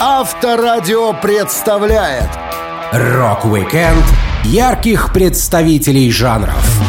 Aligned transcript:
Авторадио 0.00 1.12
представляет 1.12 2.28
Рок-викенд 2.92 4.04
ярких 4.44 5.12
представителей 5.12 6.10
жанров. 6.10 6.83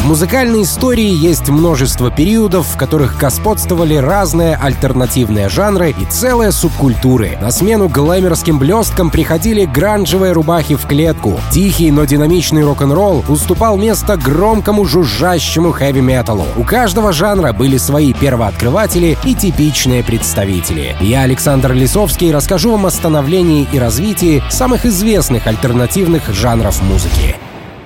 В 0.00 0.06
музыкальной 0.06 0.62
истории 0.62 1.14
есть 1.14 1.50
множество 1.50 2.10
периодов, 2.10 2.66
в 2.66 2.78
которых 2.78 3.18
господствовали 3.18 3.96
разные 3.96 4.56
альтернативные 4.56 5.50
жанры 5.50 5.90
и 5.90 6.04
целые 6.06 6.52
субкультуры. 6.52 7.36
На 7.42 7.50
смену 7.50 7.86
глэмерским 7.86 8.58
блесткам 8.58 9.10
приходили 9.10 9.66
гранжевые 9.66 10.32
рубахи 10.32 10.74
в 10.74 10.86
клетку. 10.86 11.38
Тихий, 11.52 11.90
но 11.90 12.06
динамичный 12.06 12.64
рок-н-ролл 12.64 13.26
уступал 13.28 13.76
место 13.76 14.16
громкому 14.16 14.86
жужжащему 14.86 15.70
хэви-металу. 15.70 16.46
У 16.56 16.64
каждого 16.64 17.12
жанра 17.12 17.52
были 17.52 17.76
свои 17.76 18.14
первооткрыватели 18.14 19.18
и 19.22 19.34
типичные 19.34 20.02
представители. 20.02 20.96
Я, 21.02 21.22
Александр 21.22 21.74
Лисовский, 21.74 22.32
расскажу 22.32 22.72
вам 22.72 22.86
о 22.86 22.90
становлении 22.90 23.68
и 23.70 23.78
развитии 23.78 24.42
самых 24.48 24.86
известных 24.86 25.46
альтернативных 25.46 26.26
жанров 26.32 26.80
музыки. 26.82 27.36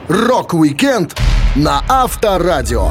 Рок-викенд 0.06 1.16
на 1.56 1.84
Авторадио. 1.88 2.88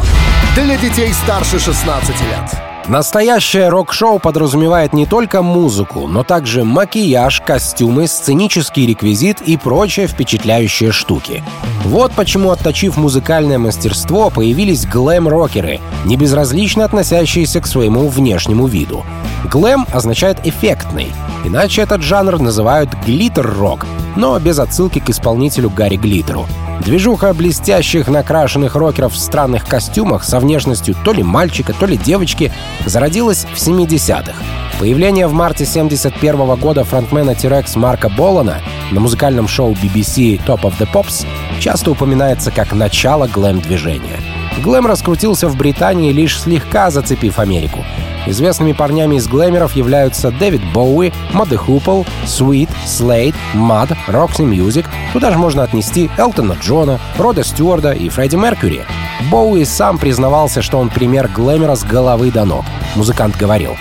Для 0.56 0.78
детей 0.78 1.12
старше 1.12 1.60
16 1.60 2.10
лет. 2.22 2.62
Настоящее 2.88 3.68
рок-шоу 3.68 4.20
подразумевает 4.20 4.94
не 4.94 5.06
только 5.06 5.42
музыку, 5.42 6.08
но 6.08 6.24
также 6.24 6.64
макияж, 6.64 7.42
костюмы, 7.42 8.08
сценический 8.08 8.86
реквизит 8.86 9.42
и 9.42 9.58
прочие 9.58 10.08
впечатляющие 10.08 10.92
штуки. 10.94 11.44
Вот 11.84 12.14
почему, 12.14 12.52
отточив 12.52 12.96
музыкальное 12.96 13.58
мастерство, 13.58 14.30
появились 14.30 14.86
глэм-рокеры, 14.86 15.82
не 16.06 16.16
безразлично 16.16 16.86
относящиеся 16.86 17.60
к 17.60 17.68
своему 17.68 18.08
внешнему 18.08 18.68
виду. 18.68 19.06
Глэм 19.46 19.86
означает 19.94 20.38
«эффектный», 20.46 21.12
иначе 21.44 21.82
этот 21.82 22.02
жанр 22.02 22.40
называют 22.40 22.90
глиттер-рок, 23.06 23.86
но 24.16 24.40
без 24.40 24.60
отсылки 24.60 25.00
к 25.00 25.10
исполнителю 25.10 25.70
Гарри 25.70 25.98
Глиттеру. 25.98 26.48
Движуха 26.82 27.34
блестящих 27.34 28.08
накрашенных 28.08 28.76
рокеров 28.76 29.14
в 29.14 29.18
странных 29.18 29.66
костюмах 29.66 30.24
со 30.24 30.40
внешностью 30.40 30.96
то 31.06 31.14
ли 31.14 31.24
мальчика, 31.24 31.74
то 31.74 31.86
ли 31.86 31.98
девочки 31.98 32.52
зародилась 32.86 33.46
в 33.54 33.58
70-х. 33.58 34.34
Появление 34.80 35.28
в 35.28 35.34
марте 35.34 35.66
71 35.66 36.36
-го 36.36 36.58
года 36.58 36.84
фронтмена 36.84 37.36
T-Rex 37.36 37.78
Марка 37.78 38.10
Болана 38.10 38.62
на 38.92 39.00
музыкальном 39.00 39.48
шоу 39.48 39.74
BBC 39.74 40.44
Top 40.46 40.62
of 40.62 40.74
the 40.78 40.88
Pops 40.92 41.26
часто 41.60 41.92
упоминается 41.92 42.52
как 42.52 42.74
начало 42.74 43.28
глэм-движения. 43.28 44.20
Глэм 44.62 44.86
раскрутился 44.86 45.48
в 45.48 45.56
Британии, 45.56 46.12
лишь 46.12 46.40
слегка 46.40 46.92
зацепив 46.92 47.40
Америку. 47.40 47.86
Известными 48.26 48.72
парнями 48.72 49.16
из 49.16 49.28
глэмеров 49.28 49.76
являются 49.76 50.32
Дэвид 50.32 50.62
Боуи, 50.74 51.12
Модде 51.34 51.58
Хупл, 51.58 52.04
Sweet, 52.26 52.70
Slade, 52.86 53.36
Мад, 53.54 53.92
Roxy 54.08 54.46
Music. 54.48 54.86
Туда 55.12 55.32
же 55.32 55.38
можно 55.38 55.64
отнести 55.64 56.10
Элтона 56.18 56.54
Джона, 56.54 57.00
Рода 57.18 57.44
Стюарда 57.44 57.92
и 57.92 58.10
Фредди 58.10 58.38
Меркьюри. 58.38 58.86
Боуи 59.30 59.66
сам 59.66 59.98
признавался, 59.98 60.62
что 60.62 60.80
он 60.80 60.90
пример 60.90 61.28
глэмера 61.28 61.76
с 61.76 61.84
головы 61.84 62.32
до 62.32 62.46
ног. 62.46 62.66
Музыкант 62.96 63.36
говорил, 63.38 63.76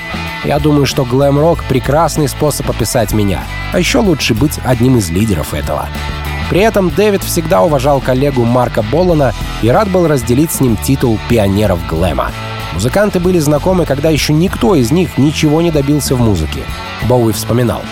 «Я 0.44 0.58
думаю, 0.58 0.86
что 0.86 1.04
глэм-рок— 1.04 1.64
прекрасный 1.68 2.28
способ 2.28 2.68
описать 2.68 3.12
меня, 3.12 3.44
а 3.72 3.78
еще 3.78 3.98
лучше 3.98 4.34
быть 4.34 4.58
одним 4.64 4.98
из 4.98 5.10
лидеров 5.10 5.54
этого». 5.54 5.88
При 6.50 6.60
этом 6.60 6.90
Дэвид 6.90 7.22
всегда 7.22 7.62
уважал 7.62 8.00
коллегу 8.00 8.44
Марка 8.44 8.82
Боллана 8.82 9.32
и 9.62 9.70
рад 9.70 9.88
был 9.88 10.06
разделить 10.06 10.52
с 10.52 10.60
ним 10.60 10.77
титул 10.77 11.18
пионеров 11.30 11.78
глэма. 11.86 12.30
Музыканты 12.74 13.20
были 13.20 13.38
знакомы, 13.38 13.84
когда 13.84 14.10
еще 14.10 14.32
никто 14.32 14.74
из 14.74 14.90
них 14.90 15.18
ничего 15.18 15.60
не 15.60 15.70
добился 15.70 16.14
в 16.14 16.20
музыке. 16.20 16.60
Боуи 17.08 17.32
вспоминал. 17.32 17.82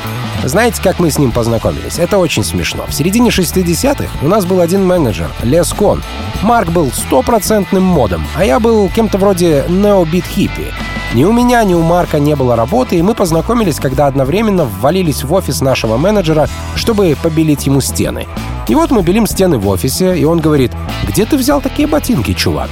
Знаете, 0.45 0.81
как 0.83 0.99
мы 0.99 1.11
с 1.11 1.19
ним 1.19 1.33
познакомились? 1.33 1.99
Это 1.99 2.19
очень 2.19 2.45
смешно. 2.45 2.87
В 2.89 2.95
середине 2.95 3.29
60-х 3.29 4.09
у 4.23 4.29
нас 4.29 4.47
был 4.47 4.61
один 4.61 4.87
менеджер, 4.87 5.31
Лес 5.43 5.73
Кон. 5.73 6.03
Марк 6.43 6.71
был 6.71 6.91
стопроцентным 6.93 7.83
модом, 7.83 8.27
а 8.35 8.45
я 8.45 8.59
был 8.59 8.89
кем-то 8.89 9.19
вроде 9.19 9.65
необит-хиппи. 9.69 10.73
Ни 11.13 11.25
у 11.25 11.33
меня, 11.33 11.63
ни 11.65 11.75
у 11.75 11.83
Марка 11.83 12.21
не 12.21 12.37
было 12.37 12.55
работы, 12.55 12.97
и 12.97 13.03
мы 13.03 13.15
познакомились, 13.15 13.81
когда 13.81 14.07
одновременно 14.07 14.65
ввалились 14.65 15.25
в 15.25 15.33
офис 15.33 15.61
нашего 15.61 15.97
менеджера, 15.97 16.49
чтобы 16.77 17.17
побелить 17.21 17.67
ему 17.67 17.81
стены. 17.81 18.29
И 18.69 18.77
вот 18.77 18.93
мы 18.93 19.03
белим 19.03 19.27
стены 19.27 19.59
в 19.59 19.67
офисе, 19.69 20.17
и 20.17 20.25
он 20.25 20.39
говорит, 20.39 20.71
«Где 21.09 21.27
ты 21.27 21.37
взял 21.37 21.61
такие 21.61 21.89
ботинки, 21.89 22.33
чувак? 22.33 22.71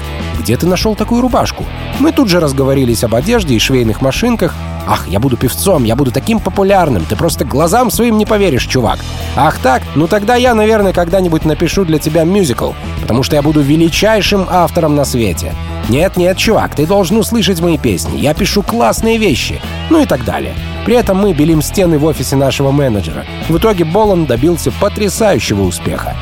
Где 0.49 0.57
ты 0.57 0.67
нашел 0.67 0.97
такую 0.97 1.21
рубашку?» 1.21 1.67
Мы 1.99 2.11
тут 2.11 2.31
же 2.31 2.41
разговорились 2.41 3.05
об 3.05 3.15
одежде 3.15 3.55
и 3.55 3.59
швейных 3.59 4.01
машинках. 4.01 4.55
«Ах, 4.87 5.07
я 5.07 5.21
буду 5.21 5.37
певцом, 5.37 5.85
я 5.85 5.95
буду 5.95 6.11
таким 6.11 6.41
популярным, 6.41 7.05
ты 7.05 7.17
просто 7.17 7.45
глазам 7.45 7.91
своим 7.91 8.17
не 8.17 8.25
поверишь, 8.25 8.65
чувак!» 8.65 8.99
«Ах 9.37 9.59
так? 9.59 9.83
Ну 9.95 10.07
тогда 10.07 10.37
я, 10.37 10.55
наверное, 10.55 10.95
когда-нибудь 10.95 11.45
напишу 11.45 11.85
для 11.85 11.99
тебя 11.99 12.25
мюзикл, 12.25 12.73
потому 13.03 13.23
что 13.25 13.37
я 13.37 13.43
буду 13.43 13.61
величайшим 13.61 14.47
автором 14.49 14.97
на 14.97 15.05
свете. 15.05 15.53
«Нет-нет, 15.91 16.39
чувак, 16.39 16.75
ты 16.75 16.87
должен 16.87 17.19
услышать 17.19 17.61
мои 17.61 17.77
песни. 17.77 18.17
Я 18.17 18.33
пишу 18.33 18.63
классные 18.63 19.19
вещи». 19.19 19.61
Ну 19.91 20.01
и 20.01 20.07
так 20.07 20.25
далее. 20.25 20.55
При 20.87 20.95
этом 20.95 21.19
мы 21.19 21.35
белим 21.35 21.61
стены 21.61 21.99
в 21.99 22.07
офисе 22.07 22.37
нашего 22.37 22.71
менеджера. 22.71 23.27
В 23.51 23.59
итоге 23.59 23.85
Болан 23.85 24.25
добился 24.25 24.73
потрясающего 24.73 25.65
успеха. 25.65 26.17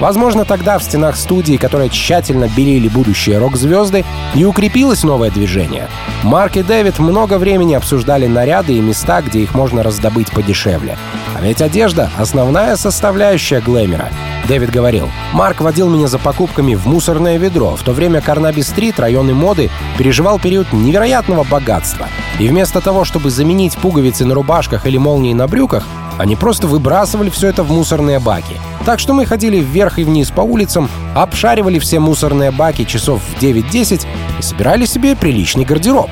Возможно, 0.00 0.44
тогда 0.44 0.78
в 0.78 0.82
стенах 0.82 1.16
студии, 1.16 1.56
которые 1.56 1.88
тщательно 1.88 2.48
белили 2.54 2.88
будущие 2.88 3.38
рок-звезды, 3.38 4.04
и 4.34 4.44
укрепилось 4.44 5.04
новое 5.04 5.30
движение. 5.30 5.88
Марк 6.22 6.56
и 6.56 6.62
Дэвид 6.62 6.98
много 6.98 7.38
времени 7.38 7.74
обсуждали 7.74 8.26
наряды 8.26 8.74
и 8.74 8.80
места, 8.80 9.22
где 9.22 9.40
их 9.40 9.54
можно 9.54 9.82
раздобыть 9.82 10.30
подешевле. 10.30 10.98
А 11.34 11.42
ведь 11.42 11.62
одежда— 11.62 12.10
основная 12.18 12.76
составляющая 12.76 13.60
глэмера. 13.60 14.10
Дэвид 14.48 14.70
говорил, 14.70 15.08
«Марк 15.32 15.60
водил 15.60 15.88
меня 15.88 16.06
за 16.06 16.18
покупками 16.18 16.74
в 16.74 16.86
мусорное 16.86 17.36
ведро, 17.36 17.74
в 17.74 17.82
то 17.82 17.92
время 17.92 18.20
Карнаби-стрит, 18.20 19.00
районы 19.00 19.34
моды, 19.34 19.70
переживал 19.98 20.38
период 20.38 20.72
невероятного 20.72 21.42
богатства. 21.42 22.06
И 22.38 22.46
вместо 22.48 22.80
того, 22.80 23.04
чтобы 23.04 23.30
заменить 23.30 23.76
пуговицы 23.76 24.24
на 24.24 24.34
рубашках 24.34 24.86
или 24.86 24.98
молнии 24.98 25.34
на 25.34 25.48
брюках, 25.48 25.88
они 26.18 26.36
просто 26.36 26.66
выбрасывали 26.66 27.30
все 27.30 27.48
это 27.48 27.62
в 27.62 27.70
мусорные 27.70 28.18
баки. 28.18 28.56
Так 28.84 28.98
что 28.98 29.14
мы 29.14 29.26
ходили 29.26 29.58
вверх 29.58 29.98
и 29.98 30.04
вниз 30.04 30.30
по 30.30 30.40
улицам, 30.40 30.88
обшаривали 31.14 31.78
все 31.78 31.98
мусорные 32.00 32.50
баки 32.50 32.84
часов 32.84 33.20
в 33.22 33.42
9-10 33.42 34.06
и 34.38 34.42
собирали 34.42 34.86
себе 34.86 35.16
приличный 35.16 35.64
гардероб. 35.64 36.10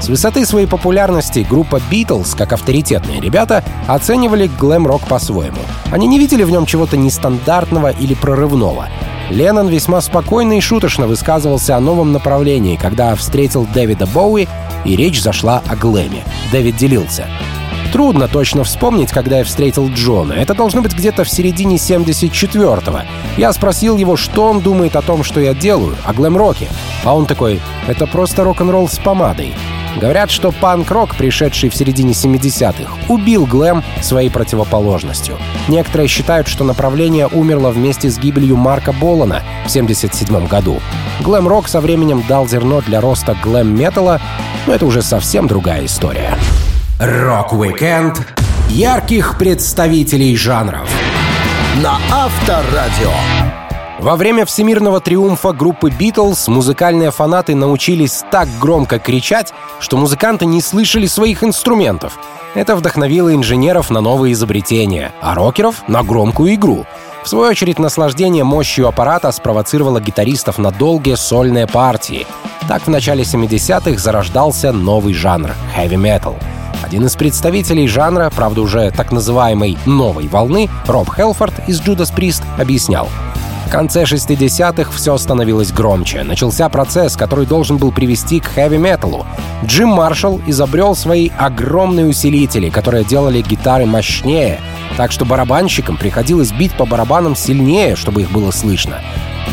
С 0.00 0.08
высоты 0.08 0.46
своей 0.46 0.66
популярности 0.66 1.46
группа 1.48 1.80
Beatles, 1.90 2.34
как 2.36 2.54
авторитетные 2.54 3.20
ребята, 3.20 3.62
оценивали 3.86 4.50
глэм-рок 4.58 5.02
по-своему. 5.06 5.58
Они 5.90 6.06
не 6.06 6.18
видели 6.18 6.42
в 6.42 6.50
нем 6.50 6.64
чего-то 6.64 6.96
нестандартного 6.96 7.90
или 7.90 8.14
прорывного. 8.14 8.88
Леннон 9.28 9.68
весьма 9.68 10.00
спокойно 10.00 10.56
и 10.56 10.60
шуточно 10.60 11.06
высказывался 11.06 11.76
о 11.76 11.80
новом 11.80 12.12
направлении, 12.12 12.76
когда 12.76 13.14
встретил 13.14 13.66
Дэвида 13.74 14.06
Боуи, 14.06 14.48
и 14.84 14.96
речь 14.96 15.22
зашла 15.22 15.62
о 15.68 15.76
глэме. 15.76 16.24
Дэвид 16.50 16.76
делился. 16.76 17.26
Трудно 17.92 18.28
точно 18.28 18.62
вспомнить, 18.62 19.10
когда 19.10 19.38
я 19.38 19.44
встретил 19.44 19.88
Джона. 19.88 20.34
Это 20.34 20.54
должно 20.54 20.80
быть 20.80 20.94
где-то 20.94 21.24
в 21.24 21.28
середине 21.28 21.76
74-го. 21.76 23.00
Я 23.36 23.52
спросил 23.52 23.96
его, 23.96 24.16
что 24.16 24.44
он 24.44 24.60
думает 24.60 24.94
о 24.94 25.02
том, 25.02 25.24
что 25.24 25.40
я 25.40 25.54
делаю, 25.54 25.96
о 26.04 26.12
глэм-роке. 26.12 26.68
А 27.04 27.16
он 27.16 27.26
такой, 27.26 27.60
это 27.88 28.06
просто 28.06 28.44
рок-н-ролл 28.44 28.88
с 28.88 28.98
помадой. 28.98 29.54
Говорят, 29.96 30.30
что 30.30 30.52
панк-рок, 30.52 31.16
пришедший 31.16 31.68
в 31.68 31.74
середине 31.74 32.12
70-х, 32.12 32.92
убил 33.08 33.44
глэм 33.44 33.82
своей 34.00 34.30
противоположностью. 34.30 35.36
Некоторые 35.66 36.06
считают, 36.06 36.46
что 36.46 36.62
направление 36.62 37.26
умерло 37.26 37.70
вместе 37.70 38.08
с 38.08 38.18
гибелью 38.18 38.56
Марка 38.56 38.92
Болана 38.92 39.42
в 39.66 39.70
77 39.70 40.46
году. 40.46 40.80
Глэм-рок 41.22 41.68
со 41.68 41.80
временем 41.80 42.22
дал 42.28 42.46
зерно 42.46 42.82
для 42.82 43.00
роста 43.00 43.36
глэм-металла, 43.42 44.20
но 44.68 44.74
это 44.74 44.86
уже 44.86 45.02
совсем 45.02 45.48
другая 45.48 45.84
история. 45.84 46.38
Рок-викенд 47.00 48.20
ярких 48.68 49.38
представителей 49.38 50.36
жанров 50.36 50.86
на 51.82 51.96
Авторадио. 52.12 53.10
Во 54.00 54.16
время 54.16 54.44
всемирного 54.44 55.00
триумфа 55.00 55.52
группы 55.52 55.88
«Битлз» 55.88 56.48
музыкальные 56.48 57.10
фанаты 57.10 57.54
научились 57.54 58.22
так 58.30 58.48
громко 58.60 58.98
кричать, 58.98 59.54
что 59.78 59.96
музыканты 59.96 60.44
не 60.44 60.60
слышали 60.60 61.06
своих 61.06 61.42
инструментов. 61.42 62.18
Это 62.54 62.76
вдохновило 62.76 63.34
инженеров 63.34 63.88
на 63.88 64.02
новые 64.02 64.34
изобретения, 64.34 65.10
а 65.22 65.34
рокеров— 65.34 65.76
на 65.88 66.02
громкую 66.02 66.52
игру. 66.52 66.84
В 67.22 67.28
свою 67.30 67.48
очередь, 67.48 67.78
наслаждение 67.78 68.44
мощью 68.44 68.86
аппарата 68.86 69.32
спровоцировало 69.32 70.02
гитаристов 70.02 70.58
на 70.58 70.70
долгие 70.70 71.14
сольные 71.14 71.66
партии. 71.66 72.26
Так 72.68 72.82
в 72.82 72.88
начале 72.88 73.22
70-х 73.22 73.98
зарождался 73.98 74.70
новый 74.70 75.14
жанр— 75.14 75.52
хэви-метал. 75.74 76.36
Один 76.90 77.06
из 77.06 77.14
представителей 77.14 77.86
жанра, 77.86 78.32
правда 78.34 78.62
уже 78.62 78.90
так 78.90 79.12
называемой 79.12 79.78
«новой 79.86 80.26
волны», 80.26 80.68
Роб 80.88 81.08
Хелфорд 81.14 81.54
из 81.68 81.80
Judas 81.80 82.12
Priest, 82.12 82.42
объяснял— 82.58 83.08
В 83.68 83.70
конце 83.70 84.02
60-х 84.02 84.90
все 84.90 85.16
становилось 85.16 85.70
громче. 85.70 86.24
Начался 86.24 86.68
процесс, 86.68 87.16
который 87.16 87.46
должен 87.46 87.76
был 87.76 87.92
привести 87.92 88.40
к 88.40 88.46
хэви-металу. 88.46 89.24
Джим 89.64 89.90
Маршалл 89.90 90.40
изобрел 90.48 90.96
свои 90.96 91.30
огромные 91.38 92.06
усилители, 92.06 92.70
которые 92.70 93.04
делали 93.04 93.40
гитары 93.40 93.86
мощнее, 93.86 94.58
так 94.96 95.12
что 95.12 95.24
барабанщикам 95.24 95.96
приходилось 95.96 96.50
бить 96.50 96.72
по 96.72 96.86
барабанам 96.86 97.36
сильнее, 97.36 97.94
чтобы 97.94 98.22
их 98.22 98.32
было 98.32 98.50
слышно. 98.50 98.96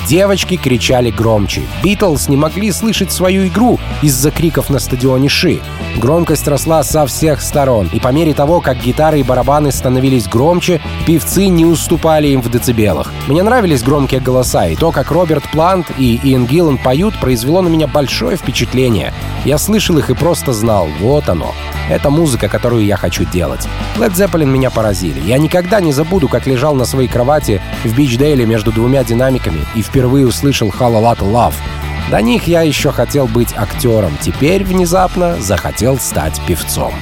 Девочки 0.07 0.55
кричали 0.55 1.11
громче. 1.11 1.63
Битлз 1.83 2.29
не 2.29 2.37
могли 2.37 2.71
слышать 2.71 3.11
свою 3.11 3.47
игру 3.47 3.79
из-за 4.01 4.31
криков 4.31 4.69
на 4.69 4.79
стадионе 4.79 5.29
Ши. 5.29 5.59
Громкость 5.97 6.47
росла 6.47 6.83
со 6.83 7.05
всех 7.07 7.41
сторон, 7.41 7.89
и 7.91 7.99
по 7.99 8.09
мере 8.09 8.33
того, 8.33 8.61
как 8.61 8.81
гитары 8.81 9.19
и 9.19 9.23
барабаны 9.23 9.71
становились 9.71 10.27
громче, 10.27 10.79
певцы 11.05 11.47
не 11.47 11.65
уступали 11.65 12.27
им 12.27 12.41
в 12.41 12.49
децибелах. 12.51 13.11
Мне 13.27 13.43
нравились 13.43 13.83
громкие 13.83 14.21
голоса, 14.21 14.67
и 14.67 14.75
то, 14.75 14.91
как 14.91 15.11
Роберт 15.11 15.43
Плант 15.51 15.87
и 15.97 16.19
Иэн 16.23 16.45
Гиллан 16.45 16.77
поют, 16.77 17.19
произвело 17.19 17.61
на 17.61 17.67
меня 17.67 17.87
большое 17.87 18.37
впечатление. 18.37 19.13
Я 19.43 19.57
слышал 19.57 19.97
их 19.97 20.09
и 20.09 20.13
просто 20.13 20.53
знал, 20.53 20.87
вот 20.99 21.27
оно. 21.29 21.53
Это 21.89 22.09
музыка, 22.09 22.49
которую 22.49 22.85
я 22.85 22.97
хочу 22.97 23.23
делать. 23.23 23.67
Led 23.97 24.13
Zeppelin 24.13 24.45
меня 24.45 24.69
поразили. 24.69 25.21
Я 25.21 25.37
никогда 25.37 25.79
не 25.79 25.93
забуду, 25.93 26.27
как 26.27 26.45
лежал 26.45 26.75
на 26.75 26.85
своей 26.85 27.07
кровати 27.07 27.61
в 27.83 27.95
Бичдейле 27.95 28.45
между 28.45 28.71
двумя 28.71 29.03
динамиками 29.03 29.65
и 29.77 29.81
впервые 29.81 30.27
услышал 30.27 30.69
«Hall 30.69 30.95
a 30.95 31.13
Lot 31.13 31.19
Love». 31.19 31.55
До 32.09 32.21
них 32.21 32.47
я 32.47 32.61
еще 32.61 32.91
хотел 32.91 33.27
быть 33.27 33.53
актером, 33.55 34.17
теперь 34.21 34.63
внезапно 34.63 35.39
захотел 35.39 35.97
стать 35.99 36.41
певцом. 36.47 36.93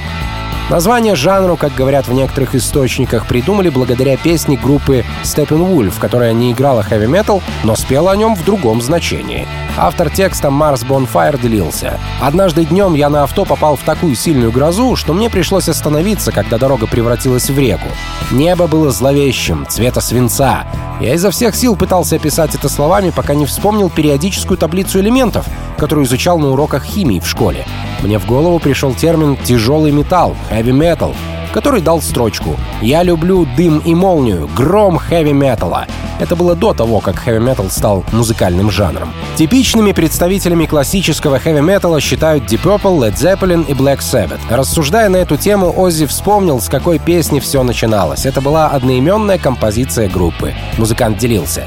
Название 0.68 1.14
жанру, 1.14 1.56
как 1.56 1.76
говорят 1.76 2.08
в 2.08 2.12
некоторых 2.12 2.56
источниках, 2.56 3.28
придумали 3.28 3.68
благодаря 3.68 4.16
песне 4.16 4.56
группы 4.56 5.04
Steppenwolf, 5.22 6.00
которая 6.00 6.32
не 6.32 6.50
играла 6.50 6.82
хэви-метал, 6.82 7.40
но 7.62 7.76
спела 7.76 8.10
о 8.10 8.16
нем 8.16 8.34
в 8.34 8.44
другом 8.44 8.82
значении. 8.82 9.46
Автор 9.76 10.10
текста 10.10 10.50
Марс 10.50 10.82
Bonfire 10.82 11.40
делился. 11.40 12.00
«Однажды 12.20 12.64
днем 12.64 12.94
я 12.94 13.08
на 13.08 13.22
авто 13.22 13.44
попал 13.44 13.76
в 13.76 13.82
такую 13.82 14.16
сильную 14.16 14.50
грозу, 14.50 14.96
что 14.96 15.12
мне 15.12 15.30
пришлось 15.30 15.68
остановиться, 15.68 16.32
когда 16.32 16.58
дорога 16.58 16.88
превратилась 16.88 17.48
в 17.48 17.56
реку. 17.56 17.88
Небо 18.32 18.66
было 18.66 18.90
зловещим, 18.90 19.66
цвета 19.68 20.00
свинца. 20.00 20.66
Я 21.00 21.14
изо 21.14 21.30
всех 21.30 21.54
сил 21.54 21.76
пытался 21.76 22.16
описать 22.16 22.54
это 22.54 22.68
словами, 22.68 23.10
пока 23.10 23.34
не 23.34 23.46
вспомнил 23.46 23.88
периодическую 23.90 24.56
таблицу 24.56 24.98
элементов, 24.98 25.46
которую 25.78 26.06
изучал 26.06 26.38
на 26.38 26.48
уроках 26.48 26.84
химии 26.84 27.20
в 27.20 27.28
школе. 27.28 27.66
Мне 28.02 28.18
в 28.18 28.26
голову 28.26 28.58
пришел 28.58 28.94
термин 28.94 29.36
«тяжелый 29.36 29.92
металл», 29.92 30.36
metal, 30.62 31.14
который 31.52 31.80
дал 31.80 32.02
строчку 32.02 32.56
«Я 32.82 33.02
люблю 33.02 33.46
дым 33.56 33.78
и 33.78 33.94
молнию, 33.94 34.48
гром 34.54 34.98
хэви-металла». 34.98 35.86
Это 36.18 36.34
было 36.34 36.54
до 36.54 36.72
того, 36.72 37.00
как 37.00 37.16
хэви-метал 37.16 37.70
стал 37.70 38.04
музыкальным 38.12 38.70
жанром. 38.70 39.12
Типичными 39.36 39.92
представителями 39.92 40.66
классического 40.66 41.38
хэви-металла 41.38 42.00
считают 42.00 42.44
Deep 42.44 42.62
Purple, 42.62 42.98
Led 42.98 43.14
Zeppelin 43.14 43.66
и 43.66 43.72
Black 43.72 43.98
Sabbath. 43.98 44.40
Рассуждая 44.50 45.08
на 45.08 45.16
эту 45.16 45.36
тему, 45.36 45.72
Оззи 45.76 46.06
вспомнил, 46.06 46.60
с 46.60 46.68
какой 46.68 46.98
песни 46.98 47.40
все 47.40 47.62
начиналось. 47.62 48.26
Это 48.26 48.40
была 48.40 48.68
одноименная 48.68 49.38
композиция 49.38 50.08
группы. 50.08 50.54
Музыкант 50.78 51.18
делился. 51.18 51.64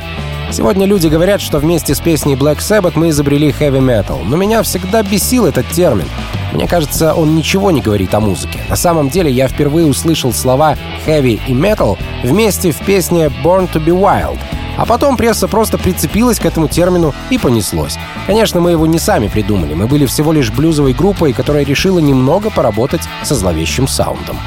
Сегодня 0.52 0.88
люди 0.88 1.08
говорят, 1.08 1.42
что 1.42 1.60
вместе 1.60 1.94
с 1.94 2.00
песней 2.00 2.34
Black 2.34 2.58
Sabbath 2.58 2.94
мы 2.96 3.10
изобрели 3.10 3.50
heavy 3.50 3.80
metal, 3.80 4.24
но 4.24 4.36
меня 4.36 4.64
всегда 4.64 5.04
бесил 5.04 5.46
этот 5.46 5.68
термин. 5.70 6.10
Мне 6.54 6.68
кажется, 6.68 7.14
он 7.14 7.36
ничего 7.36 7.70
не 7.70 7.82
говорит 7.82 8.16
о 8.16 8.20
музыке. 8.20 8.60
На 8.68 8.76
самом 8.76 9.10
деле 9.10 9.32
я 9.32 9.48
впервые 9.48 9.86
услышал 9.86 10.34
слова 10.34 10.76
heavy 11.06 11.40
и 11.48 11.54
metal 11.54 12.00
вместе 12.24 12.72
в 12.72 12.80
песне 12.80 13.32
Born 13.44 13.72
to 13.72 13.84
be 13.84 13.96
Wild. 13.96 14.40
А 14.76 14.86
потом 14.88 15.18
пресса 15.18 15.48
просто 15.48 15.78
прицепилась 15.78 16.40
к 16.40 16.46
этому 16.46 16.68
термину 16.68 17.14
и 17.30 17.38
понеслось. 17.38 17.98
Конечно, 18.26 18.60
мы 18.60 18.72
его 18.72 18.88
не 18.88 18.98
сами 18.98 19.28
придумали. 19.28 19.76
Мы 19.76 19.88
были 19.88 20.08
всего 20.08 20.32
лишь 20.32 20.52
блюзовой 20.52 20.94
группой, 20.94 21.34
которая 21.34 21.64
решила 21.64 22.00
немного 22.00 22.50
поработать 22.50 23.02
со 23.24 23.36
зловещим 23.36 23.88
саундом. 23.88 24.40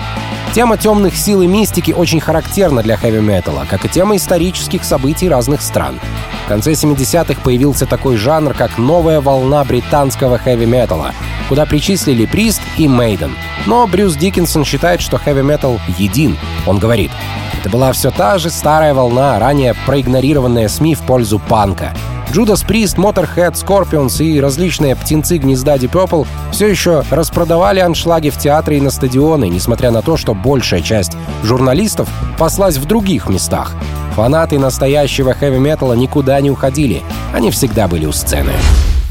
Тема 0.55 0.77
темных 0.77 1.17
сил 1.17 1.41
и 1.41 1.47
мистики 1.47 1.93
очень 1.93 2.21
характерна 2.21 2.83
для 2.83 2.99
хэви-металла, 2.99 3.67
как 3.71 3.87
и 3.87 3.89
тема 3.89 4.17
исторических 4.17 4.85
событий 4.85 5.27
разных 5.27 5.63
стран. 5.63 5.99
В 6.45 6.49
конце 6.49 6.73
70-х 6.73 7.41
появился 7.43 7.87
такой 7.87 8.19
жанр, 8.19 8.53
как 8.53 8.77
новая 8.77 9.23
волна 9.23 9.65
британского 9.65 10.37
хэви-металла, 10.37 11.13
куда 11.49 11.65
причислили 11.65 12.27
Прист 12.27 12.61
и 12.77 12.87
Мейден. 12.87 13.35
Но 13.65 13.87
Брюс 13.87 14.15
Диккенсон 14.15 14.67
считает, 14.67 15.01
что 15.01 15.17
хэви-метал 15.17 15.81
един. 15.97 16.37
Он 16.67 16.79
говорит, 16.79 17.13
это 17.59 17.71
была 17.71 17.93
все 17.93 18.11
та 18.11 18.37
же 18.37 18.51
старая 18.51 18.93
волна, 18.93 19.39
ранее 19.39 19.75
проигнорированная 19.87 20.69
СМИ 20.69 20.97
в 20.97 21.01
пользу 21.01 21.39
панка. 21.39 21.95
Judas 22.33 22.65
Priest, 22.67 22.97
Motorhead, 22.97 23.53
Scorpions 23.53 24.25
и 24.25 24.41
различные 24.41 24.97
птенцы 24.97 25.37
гнезда 25.37 25.77
Deep 25.77 25.93
Purple 25.93 26.27
все 26.51 26.67
еще 26.67 27.05
распродавали 27.11 27.81
аншлаги 27.81 28.31
в 28.31 28.39
театры 28.39 28.79
и 28.79 28.81
на 28.81 28.91
стадионы, 28.91 29.51
несмотря 29.51 29.91
на 29.91 30.01
то, 30.01 30.17
что 30.17 30.35
большая 30.35 30.81
часть 30.81 31.13
журналистов 31.43 32.09
паслась 32.39 32.79
в 32.79 32.87
других 32.87 33.29
местах. 33.29 33.73
Фанаты 34.17 34.59
настоящего 34.59 35.35
хэви-металла 35.35 35.93
никуда 35.93 36.41
не 36.41 36.51
уходили. 36.51 37.03
Они 37.35 37.51
всегда 37.51 37.87
были 37.87 38.07
у 38.07 38.13
сцены. 38.13 38.53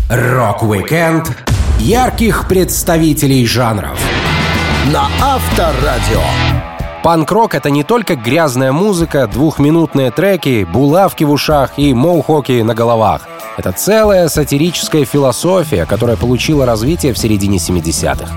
Рок-викенд 0.10 1.32
ярких 1.80 2.48
представителей 2.48 3.46
жанров. 3.46 4.00
На 4.92 5.08
Авторадио. 5.22 6.61
Панк-рок— 7.04 7.56
это 7.56 7.72
не 7.72 7.84
только 7.84 8.16
грязная 8.16 8.72
музыка, 8.72 9.26
двухминутные 9.26 10.12
треки, 10.12 10.68
булавки 10.72 11.24
в 11.24 11.32
ушах 11.32 11.72
и 11.78 11.96
моухоки 11.96 12.62
на 12.62 12.76
головах. 12.76 13.28
Это 13.58 13.72
целая 13.72 14.30
сатирическая 14.30 15.04
философия, 15.06 15.88
которая 15.88 16.16
получила 16.16 16.64
развитие 16.64 17.14
в 17.14 17.18
середине 17.18 17.58
70-х. 17.58 18.32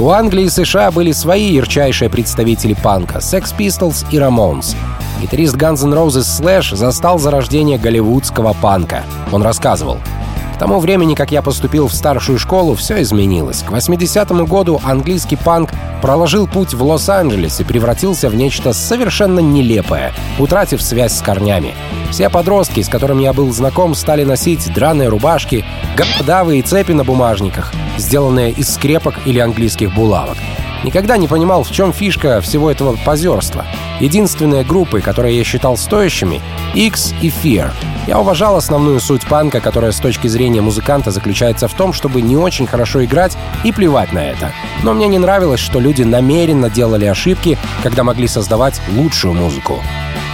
У 0.00 0.10
Англии 0.10 0.44
и 0.44 0.50
США 0.50 0.90
были 0.90 1.12
свои 1.12 1.52
ярчайшие 1.52 2.10
представители 2.10 2.74
панка— 2.74 3.18
Sex 3.20 3.54
Pistols 3.56 4.04
и 4.10 4.16
Ramones. 4.16 4.74
Гитарист 5.22 5.54
Guns 5.54 5.84
N' 5.84 5.94
Roses 5.94 6.26
Slash 6.40 6.74
застал 6.74 7.20
зарождение 7.20 7.78
голливудского 7.78 8.52
панка. 8.60 9.04
Он 9.30 9.42
рассказывал— 9.42 9.98
к 10.58 10.60
тому 10.60 10.80
времени, 10.80 11.14
как 11.14 11.30
я 11.30 11.40
поступил 11.40 11.86
в 11.86 11.94
старшую 11.94 12.36
школу, 12.36 12.74
все 12.74 13.00
изменилось. 13.02 13.62
К 13.62 13.70
80-му 13.70 14.44
году 14.44 14.80
английский 14.82 15.36
панк 15.36 15.70
проложил 16.02 16.48
путь 16.48 16.74
в 16.74 16.82
Лос-Анджелес 16.82 17.60
и 17.60 17.64
превратился 17.64 18.28
в 18.28 18.34
нечто 18.34 18.72
совершенно 18.72 19.38
нелепое, 19.38 20.12
утратив 20.36 20.82
связь 20.82 21.16
с 21.16 21.22
корнями. 21.22 21.76
Все 22.10 22.28
подростки, 22.28 22.82
с 22.82 22.88
которыми 22.88 23.22
я 23.22 23.32
был 23.32 23.52
знаком, 23.52 23.94
стали 23.94 24.24
носить 24.24 24.74
драные 24.74 25.10
рубашки, 25.10 25.64
гапдавы 25.96 26.58
и 26.58 26.62
цепи 26.62 26.90
на 26.90 27.04
бумажниках, 27.04 27.72
сделанные 27.96 28.50
из 28.50 28.74
скрепок 28.74 29.14
или 29.26 29.38
английских 29.38 29.94
булавок. 29.94 30.38
Никогда 30.84 31.16
не 31.16 31.26
понимал, 31.26 31.64
в 31.64 31.70
чем 31.72 31.92
фишка 31.92 32.40
всего 32.40 32.70
этого 32.70 32.96
позерства. 33.04 33.66
Единственные 34.00 34.64
группы, 34.64 35.00
которые 35.00 35.36
я 35.36 35.44
считал 35.44 35.76
стоящими— 35.76 36.40
X 36.74 37.14
и 37.20 37.28
Fear. 37.28 37.72
Я 38.06 38.20
уважал 38.20 38.56
основную 38.56 39.00
суть 39.00 39.26
панка, 39.26 39.60
которая 39.60 39.92
с 39.92 39.98
точки 39.98 40.28
зрения 40.28 40.60
музыканта 40.60 41.10
заключается 41.10 41.68
в 41.68 41.74
том, 41.74 41.92
чтобы 41.92 42.22
не 42.22 42.36
очень 42.36 42.66
хорошо 42.66 43.04
играть 43.04 43.36
и 43.64 43.72
плевать 43.72 44.12
на 44.12 44.24
это. 44.24 44.52
Но 44.82 44.94
мне 44.94 45.08
не 45.08 45.18
нравилось, 45.18 45.60
что 45.60 45.80
люди 45.80 46.04
намеренно 46.04 46.70
делали 46.70 47.06
ошибки, 47.06 47.58
когда 47.82 48.04
могли 48.04 48.28
создавать 48.28 48.80
лучшую 48.96 49.34
музыку. 49.34 49.82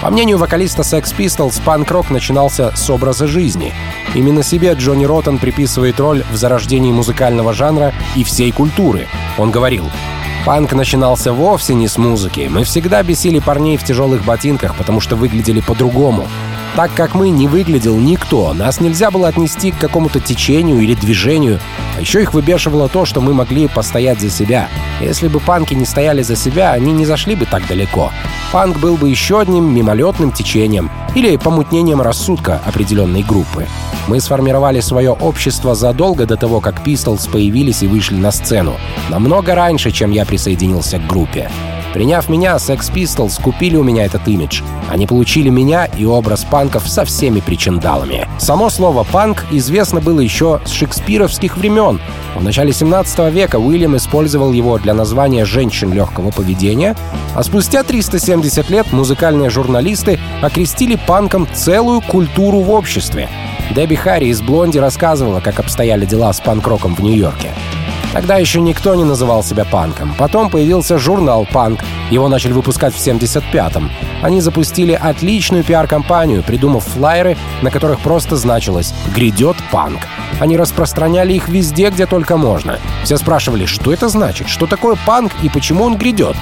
По 0.02 0.10
мнению 0.10 0.36
вокалиста 0.36 0.82
Sex 0.82 1.16
Pistols, 1.16 1.62
панк-рок 1.64 2.10
начинался 2.10 2.76
с 2.76 2.90
образа 2.90 3.26
жизни. 3.26 3.72
Именно 4.14 4.42
себе 4.42 4.74
Джонни 4.74 5.06
Роттон 5.06 5.38
приписывает 5.38 5.98
роль 5.98 6.22
в 6.30 6.36
зарождении 6.36 6.92
музыкального 6.92 7.54
жанра 7.54 7.94
и 8.14 8.22
всей 8.22 8.52
культуры. 8.52 9.08
Он 9.38 9.50
говорил, 9.50 9.90
Панк 10.44 10.74
начинался 10.74 11.32
вовсе 11.32 11.72
не 11.72 11.88
с 11.88 11.96
музыки. 11.96 12.48
Мы 12.50 12.64
всегда 12.64 13.02
бесили 13.02 13.38
парней 13.38 13.78
в 13.78 13.84
тяжелых 13.84 14.26
ботинках, 14.26 14.74
потому 14.76 15.00
что 15.00 15.16
выглядели 15.16 15.60
по-другому. 15.60 16.28
Так 16.76 16.92
как 16.94 17.14
мы 17.14 17.30
не 17.30 17.46
выглядел 17.46 17.96
никто, 17.96 18.52
нас 18.52 18.80
нельзя 18.80 19.12
было 19.12 19.28
отнести 19.28 19.70
к 19.70 19.78
какому-то 19.78 20.18
течению 20.18 20.80
или 20.80 20.94
движению. 20.94 21.60
А 21.96 22.00
еще 22.00 22.20
их 22.20 22.34
выбешивало 22.34 22.88
то, 22.88 23.04
что 23.04 23.20
мы 23.20 23.32
могли 23.32 23.68
постоять 23.68 24.20
за 24.20 24.28
себя. 24.28 24.68
Если 25.00 25.28
бы 25.28 25.38
панки 25.38 25.74
не 25.74 25.84
стояли 25.84 26.22
за 26.22 26.34
себя, 26.34 26.72
они 26.72 26.90
не 26.90 27.06
зашли 27.06 27.36
бы 27.36 27.46
так 27.46 27.68
далеко. 27.68 28.10
Панк 28.50 28.78
был 28.78 28.96
бы 28.96 29.08
еще 29.08 29.38
одним 29.38 29.72
мимолетным 29.72 30.32
течением 30.32 30.90
или 31.14 31.36
помутнением 31.36 32.02
рассудка 32.02 32.60
определенной 32.64 33.22
группы. 33.22 33.68
Мы 34.08 34.18
сформировали 34.18 34.80
свое 34.80 35.12
общество 35.12 35.76
задолго 35.76 36.26
до 36.26 36.36
того, 36.36 36.60
как 36.60 36.84
Pistols 36.84 37.30
появились 37.30 37.84
и 37.84 37.86
вышли 37.86 38.16
на 38.16 38.32
сцену. 38.32 38.74
Намного 39.10 39.54
раньше, 39.54 39.92
чем 39.92 40.10
я 40.10 40.26
присоединился 40.26 40.98
к 40.98 41.06
группе. 41.06 41.48
Приняв 41.94 42.28
меня, 42.28 42.56
Sex 42.56 42.92
Pistols 42.92 43.40
купили 43.40 43.76
у 43.76 43.84
меня 43.84 44.04
этот 44.04 44.26
имидж. 44.26 44.62
Они 44.90 45.06
получили 45.06 45.48
меня 45.48 45.84
и 45.84 46.04
образ 46.04 46.44
панков 46.44 46.88
со 46.88 47.04
всеми 47.04 47.38
причиндалами. 47.38 48.26
Само 48.38 48.68
слово 48.68 49.04
«панк» 49.04 49.44
известно 49.52 50.00
было 50.00 50.18
еще 50.18 50.60
с 50.64 50.72
шекспировских 50.72 51.56
времен. 51.56 52.00
В 52.34 52.42
начале 52.42 52.72
17 52.72 53.32
века 53.32 53.60
Уильям 53.60 53.96
использовал 53.96 54.52
его 54.52 54.76
для 54.78 54.92
названия 54.92 55.44
женщин 55.44 55.92
легкого 55.92 56.32
поведения, 56.32 56.96
а 57.36 57.44
спустя 57.44 57.84
370 57.84 58.70
лет 58.70 58.92
музыкальные 58.92 59.50
журналисты 59.50 60.18
окрестили 60.42 60.98
панком 61.06 61.46
целую 61.54 62.00
культуру 62.00 62.58
в 62.58 62.72
обществе. 62.72 63.28
Дебби 63.70 63.94
Харри 63.94 64.26
из 64.26 64.42
«Блонди» 64.42 64.78
рассказывала, 64.78 65.38
как 65.38 65.60
обстояли 65.60 66.06
дела 66.06 66.32
с 66.32 66.40
панк-роком 66.40 66.96
в 66.96 67.00
Нью-Йорке. 67.00 67.50
Тогда 68.14 68.36
еще 68.36 68.60
никто 68.60 68.94
не 68.94 69.02
называл 69.02 69.42
себя 69.42 69.64
панком. 69.64 70.14
Потом 70.16 70.48
появился 70.48 70.98
журнал 70.98 71.48
«Панк». 71.52 71.80
Его 72.12 72.28
начали 72.28 72.52
выпускать 72.52 72.94
в 72.94 72.98
75-м. 73.04 73.90
Они 74.22 74.40
запустили 74.40 74.92
отличную 74.92 75.64
пиар-компанию, 75.64 76.44
придумав 76.44 76.84
флайеры, 76.84 77.36
на 77.60 77.72
которых 77.72 77.98
просто 77.98 78.36
значилось 78.36 78.94
«Грядет 79.16 79.56
панк». 79.72 80.02
Они 80.38 80.56
распространяли 80.56 81.32
их 81.32 81.48
везде, 81.48 81.90
где 81.90 82.06
только 82.06 82.36
можно. 82.36 82.78
Все 83.02 83.16
спрашивали, 83.16 83.66
что 83.66 83.92
это 83.92 84.08
значит, 84.08 84.48
что 84.48 84.66
такое 84.66 84.96
панк 85.04 85.32
и 85.42 85.48
почему 85.48 85.84
он 85.84 85.96
грядет. 85.96 86.36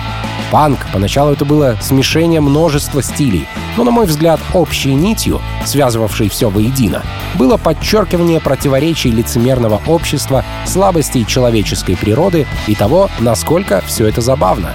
Панк, 0.51 0.87
поначалу 0.93 1.33
это 1.33 1.47
было 1.47 1.79
смешение 1.81 2.43
множества 2.43 3.03
стилей, 3.03 3.47
но, 3.79 3.85
на 3.85 3.91
мой 3.91 4.05
взгляд, 4.05 4.39
общей 4.53 4.93
нитью, 4.95 5.41
связывавшей 5.65 6.29
все 6.29 6.51
воедино, 6.51 7.03
было 7.37 7.57
подчеркивание 7.57 8.39
противоречий 8.39 9.11
лицемерного 9.11 9.81
общества, 9.87 10.45
слабостей 10.67 11.25
человеческой 11.63 11.97
природы 11.97 12.47
и 12.67 12.75
того, 12.75 13.09
насколько 13.21 13.83
все 13.87 14.07
это 14.07 14.21
забавно. 14.21 14.71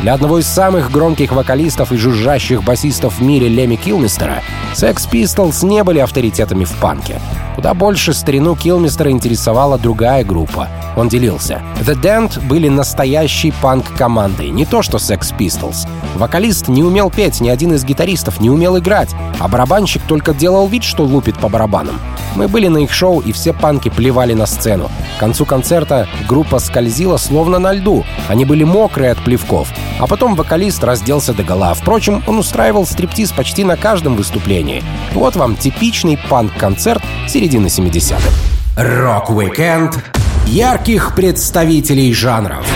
Для 0.00 0.14
одного 0.14 0.38
из 0.38 0.46
самых 0.46 0.90
громких 0.90 1.32
вокалистов 1.32 1.92
и 1.92 1.96
жужжащих 1.96 2.64
басистов 2.64 3.18
в 3.18 3.22
мире 3.22 3.48
Леми 3.48 3.76
Килмистера 3.76 4.42
Sex 4.74 5.10
Pistols 5.10 5.66
не 5.66 5.84
были 5.84 5.98
авторитетами 5.98 6.64
в 6.64 6.72
панке. 6.76 7.20
Куда 7.54 7.74
больше 7.74 8.14
старину 8.14 8.56
Килмистера 8.56 9.10
интересовала 9.10 9.76
другая 9.76 10.24
группа. 10.24 10.68
Он 10.96 11.08
делился. 11.08 11.60
The 11.80 12.00
Dent 12.00 12.46
были 12.46 12.68
настоящей 12.68 13.52
панк-командой, 13.60 14.48
не 14.48 14.64
то 14.64 14.80
что 14.80 14.96
Sex 14.96 15.36
Pistols. 15.36 15.86
Вокалист 16.14 16.68
не 16.68 16.82
умел 16.82 17.10
петь, 17.10 17.40
ни 17.42 17.50
один 17.50 17.74
из 17.74 17.84
гитаристов 17.84 18.40
не 18.40 18.48
умел 18.48 18.78
играть, 18.78 19.10
а 19.38 19.48
барабанщик 19.48 20.02
только 20.08 20.32
делал 20.32 20.66
вид, 20.66 20.82
что 20.82 21.04
лупит 21.04 21.36
по 21.38 21.50
барабанам. 21.50 22.00
Мы 22.36 22.48
были 22.48 22.68
на 22.68 22.78
их 22.78 22.92
шоу, 22.92 23.20
и 23.20 23.32
все 23.32 23.52
панки 23.52 23.88
плевали 23.88 24.34
на 24.34 24.46
сцену. 24.46 24.90
К 25.16 25.20
концу 25.20 25.44
концерта 25.44 26.08
группа 26.28 26.58
скользила 26.58 27.16
словно 27.16 27.58
на 27.58 27.72
льду. 27.72 28.04
Они 28.28 28.44
были 28.44 28.64
мокрые 28.64 29.12
от 29.12 29.18
плевков. 29.18 29.68
А 29.98 30.06
потом 30.06 30.34
вокалист 30.34 30.82
разделся 30.84 31.32
до 31.32 31.42
гола. 31.42 31.74
Впрочем, 31.74 32.22
он 32.26 32.38
устраивал 32.38 32.86
стриптиз 32.86 33.32
почти 33.32 33.64
на 33.64 33.76
каждом 33.76 34.16
выступлении. 34.16 34.82
Вот 35.12 35.36
вам 35.36 35.56
типичный 35.56 36.18
панк-концерт 36.28 37.02
середины 37.28 37.66
70-х. 37.66 38.22
Рок-викенд 38.76 39.98
ярких 40.46 41.14
представителей 41.14 42.14
жанров. 42.14 42.66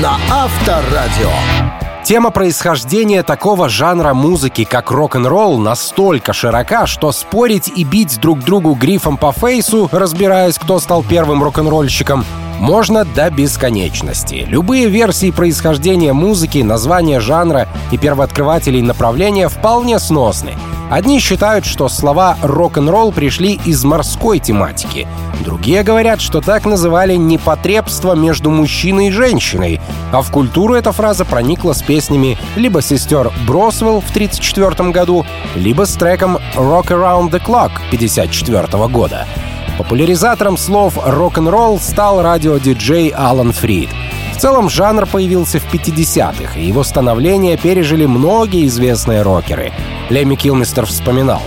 На 0.00 0.16
Авторадио. 0.30 1.81
Тема 2.12 2.30
происхождения 2.30 3.22
такого 3.22 3.70
жанра 3.70 4.12
музыки, 4.12 4.64
как 4.64 4.90
рок-н-ролл, 4.90 5.56
настолько 5.56 6.34
широка, 6.34 6.86
что 6.86 7.10
спорить 7.10 7.72
и 7.74 7.84
бить 7.84 8.20
друг 8.20 8.40
другу 8.40 8.74
грифом 8.74 9.16
по 9.16 9.32
фейсу, 9.32 9.88
разбираясь, 9.90 10.58
кто 10.58 10.78
стал 10.78 11.02
первым 11.02 11.42
рок-н-ролльщиком, 11.42 12.26
можно 12.62 13.04
до 13.04 13.28
бесконечности. 13.28 14.46
Любые 14.48 14.86
версии 14.86 15.32
происхождения 15.32 16.12
музыки, 16.12 16.58
названия 16.58 17.18
жанра 17.18 17.66
и 17.90 17.98
первооткрывателей 17.98 18.82
направления 18.82 19.48
вполне 19.48 19.98
сносны. 19.98 20.52
Одни 20.88 21.18
считают, 21.18 21.64
что 21.64 21.88
слова 21.88 22.36
«рок-н-ролл» 22.40 23.10
пришли 23.10 23.58
из 23.64 23.82
морской 23.82 24.38
тематики. 24.38 25.08
Другие 25.44 25.82
говорят, 25.82 26.20
что 26.20 26.40
так 26.40 26.64
называли 26.64 27.16
непотребство 27.16 28.14
между 28.14 28.50
мужчиной 28.50 29.08
и 29.08 29.10
женщиной, 29.10 29.80
а 30.12 30.22
в 30.22 30.30
культуру 30.30 30.74
эта 30.74 30.92
фраза 30.92 31.24
проникла 31.24 31.72
с 31.72 31.82
песнями 31.82 32.38
либо 32.54 32.80
сестер 32.80 33.32
Бросвелл 33.44 34.00
в 34.00 34.10
1934 34.10 34.90
году, 34.90 35.26
либо 35.56 35.84
с 35.84 35.94
треком 35.94 36.38
«Rock 36.54 36.90
Around 36.90 37.30
the 37.30 37.44
Clock» 37.44 37.72
1954 37.90 38.86
года. 38.86 39.26
Популяризатором 39.82 40.56
слов 40.56 40.96
«рок-н-ролл» 41.04 41.80
стал 41.80 42.22
радиодиджей 42.22 43.08
Алан 43.08 43.50
Фрид. 43.50 43.90
В 44.32 44.38
целом 44.38 44.70
жанр 44.70 45.06
появился 45.06 45.58
в 45.58 45.74
50-х, 45.74 46.56
и 46.56 46.64
его 46.64 46.84
становление 46.84 47.56
пережили 47.56 48.06
многие 48.06 48.68
известные 48.68 49.22
рокеры. 49.22 49.72
Лемми 50.08 50.36
Килмистер 50.36 50.86
вспоминал. 50.86 51.42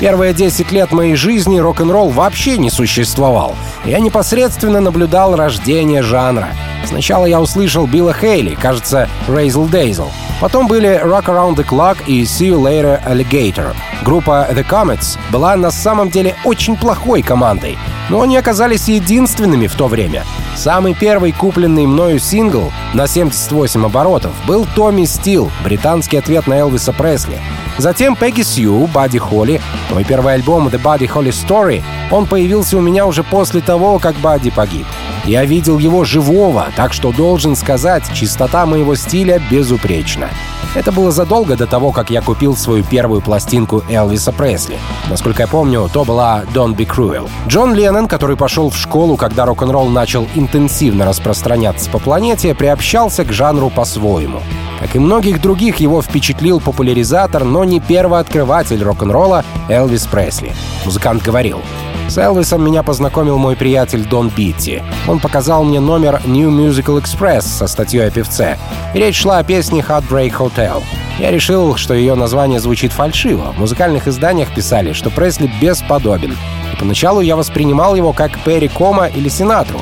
Первые 0.00 0.34
10 0.34 0.72
лет 0.72 0.90
моей 0.90 1.14
жизни 1.14 1.58
рок-н-ролл 1.58 2.08
вообще 2.08 2.58
не 2.58 2.70
существовал. 2.70 3.54
Я 3.84 4.00
непосредственно 4.00 4.80
наблюдал 4.80 5.36
рождение 5.36 6.02
жанра. 6.02 6.48
Сначала 6.84 7.26
я 7.26 7.40
услышал 7.40 7.86
Билла 7.86 8.12
Хейли, 8.12 8.54
кажется, 8.54 9.08
Razzle 9.28 9.70
Dazzle. 9.70 10.10
Потом 10.40 10.66
были 10.66 11.00
Rock 11.02 11.26
Around 11.26 11.56
the 11.56 11.66
Clock 11.66 11.98
и 12.06 12.22
See 12.22 12.48
You 12.48 12.60
Later 12.60 13.00
Alligator. 13.06 13.74
Группа 14.02 14.48
The 14.50 14.66
Comets 14.66 15.18
была 15.30 15.54
на 15.56 15.70
самом 15.70 16.10
деле 16.10 16.34
очень 16.44 16.76
плохой 16.76 17.22
командой, 17.22 17.78
но 18.08 18.22
они 18.22 18.36
оказались 18.36 18.88
единственными 18.88 19.66
в 19.66 19.74
то 19.74 19.86
время. 19.86 20.24
Самый 20.56 20.94
первый 20.94 21.32
купленный 21.32 21.86
мною 21.86 22.18
сингл 22.18 22.72
на 22.92 23.06
78 23.06 23.84
оборотов 23.84 24.32
был 24.46 24.66
«Томми 24.74 25.04
Стил», 25.04 25.50
британский 25.62 26.16
ответ 26.16 26.46
на 26.46 26.54
Элвиса 26.54 26.92
Пресли. 26.92 27.38
Затем 27.78 28.16
Пегги 28.16 28.42
Сью, 28.42 28.88
Бадди 28.88 29.18
Холли. 29.18 29.60
Мой 29.90 30.04
первый 30.04 30.34
альбом 30.34 30.68
«The 30.68 30.82
Buddy 30.82 31.08
Holly 31.08 31.30
Story» 31.30 31.82
он 32.10 32.26
появился 32.26 32.76
у 32.76 32.80
меня 32.80 33.06
уже 33.06 33.22
после 33.22 33.60
того, 33.60 33.98
как 33.98 34.16
Бадди 34.16 34.50
погиб. 34.50 34.86
Я 35.24 35.44
видел 35.44 35.78
его 35.78 36.04
живого, 36.04 36.66
так 36.76 36.92
что 36.92 37.12
должен 37.12 37.54
сказать, 37.54 38.02
чистота 38.12 38.66
моего 38.66 38.94
стиля 38.96 39.40
безупречна. 39.50 40.28
Это 40.74 40.92
было 40.92 41.10
задолго 41.10 41.56
до 41.56 41.66
того, 41.66 41.90
как 41.90 42.10
я 42.10 42.22
купил 42.22 42.56
свою 42.56 42.84
первую 42.84 43.20
пластинку 43.20 43.82
Элвиса 43.90 44.30
Пресли. 44.30 44.78
Насколько 45.08 45.42
я 45.42 45.48
помню, 45.48 45.90
то 45.92 46.04
была 46.04 46.44
«Don't 46.54 46.76
Be 46.76 46.86
Cruel». 46.86 47.28
Джон 47.48 47.74
Леннон, 47.74 48.06
который 48.06 48.36
пошел 48.36 48.70
в 48.70 48.76
школу, 48.76 49.16
когда 49.16 49.46
рок-н-ролл 49.46 49.88
начал 49.88 50.28
интенсивно 50.36 51.04
распространяться 51.04 51.90
по 51.90 51.98
планете, 51.98 52.54
приобщался 52.80 53.26
к 53.26 53.32
жанру 53.32 53.68
по-своему. 53.68 54.40
Как 54.80 54.96
и 54.96 54.98
многих 54.98 55.42
других, 55.42 55.76
его 55.80 56.00
впечатлил 56.00 56.60
популяризатор, 56.60 57.44
но 57.44 57.62
не 57.64 57.78
первооткрыватель 57.78 58.82
рок-н-ролла 58.82 59.44
Элвис 59.68 60.06
Пресли. 60.06 60.54
Музыкант 60.86 61.22
говорил, 61.22 61.60
с 62.08 62.16
Элвисом 62.16 62.64
меня 62.64 62.82
познакомил 62.82 63.36
мой 63.36 63.54
приятель 63.54 64.06
Дон 64.06 64.30
Битти. 64.34 64.82
Он 65.06 65.20
показал 65.20 65.62
мне 65.62 65.78
номер 65.78 66.22
New 66.24 66.50
Musical 66.50 67.02
Express 67.02 67.42
со 67.42 67.66
статьей 67.66 68.06
о 68.06 68.10
певце. 68.10 68.56
речь 68.94 69.20
шла 69.20 69.36
о 69.36 69.44
песне 69.44 69.84
Heartbreak 69.86 70.32
Hotel. 70.38 70.82
Я 71.18 71.30
решил, 71.30 71.76
что 71.76 71.92
ее 71.92 72.14
название 72.14 72.60
звучит 72.60 72.92
фальшиво. 72.92 73.52
В 73.52 73.58
музыкальных 73.58 74.08
изданиях 74.08 74.54
писали, 74.54 74.94
что 74.94 75.10
Пресли 75.10 75.50
бесподобен. 75.60 76.34
Поначалу 76.80 77.20
я 77.20 77.36
воспринимал 77.36 77.94
его 77.94 78.14
как 78.14 78.42
Перри 78.42 78.68
Кома 78.68 79.06
или 79.06 79.28
Синатру. 79.28 79.80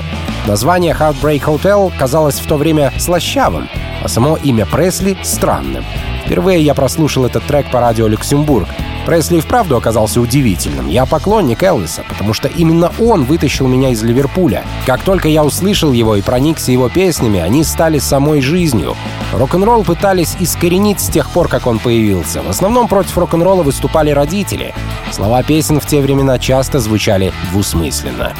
Название 0.49 0.95
Heartbreak 0.99 1.45
Hotel 1.45 1.93
казалось 1.97 2.41
в 2.41 2.47
то 2.47 2.57
время 2.57 2.93
слащавым, 2.99 3.69
а 4.03 4.09
само 4.09 4.37
имя 4.37 4.67
Пресли— 4.67 5.17
странным. 5.23 5.85
Впервые 6.27 6.61
я 6.61 6.75
прослушал 6.75 7.25
этот 7.25 7.45
трек 7.45 7.71
по 7.71 7.81
радио 7.81 8.09
«Люксембург». 8.09 8.69
Пресли 9.09 9.41
вправду 9.41 9.75
оказался 9.75 10.21
удивительным. 10.21 10.87
Я 10.87 11.07
поклонник 11.07 11.63
Элвиса, 11.63 12.05
потому 12.07 12.35
что 12.35 12.47
именно 12.47 12.93
он 13.01 13.25
вытащил 13.25 13.67
меня 13.67 13.89
из 13.89 14.03
Ливерпуля. 14.03 14.67
Как 14.85 15.01
только 15.01 15.29
я 15.29 15.45
услышал 15.45 15.93
его 15.93 16.17
и 16.17 16.21
проникся 16.21 16.73
его 16.73 16.91
песнями, 16.91 17.41
они 17.41 17.65
стали 17.65 18.01
самой 18.01 18.43
жизнью. 18.43 18.99
Рок-н-ролл 19.33 19.83
пытались 19.83 20.37
искоренить 20.41 21.01
с 21.01 21.09
тех 21.09 21.31
пор, 21.31 21.49
как 21.49 21.67
он 21.67 21.79
появился. 21.79 22.43
В 22.43 22.51
основном 22.51 22.87
против 22.87 23.17
рок-н-ролла 23.17 23.63
выступали 23.63 24.11
родители. 24.11 24.75
Слова 25.11 25.43
песен 25.43 25.81
в 25.81 25.87
те 25.87 26.03
времена 26.03 26.39
часто 26.39 26.79
звучали 26.79 27.33
двусмысленно. 27.51 28.35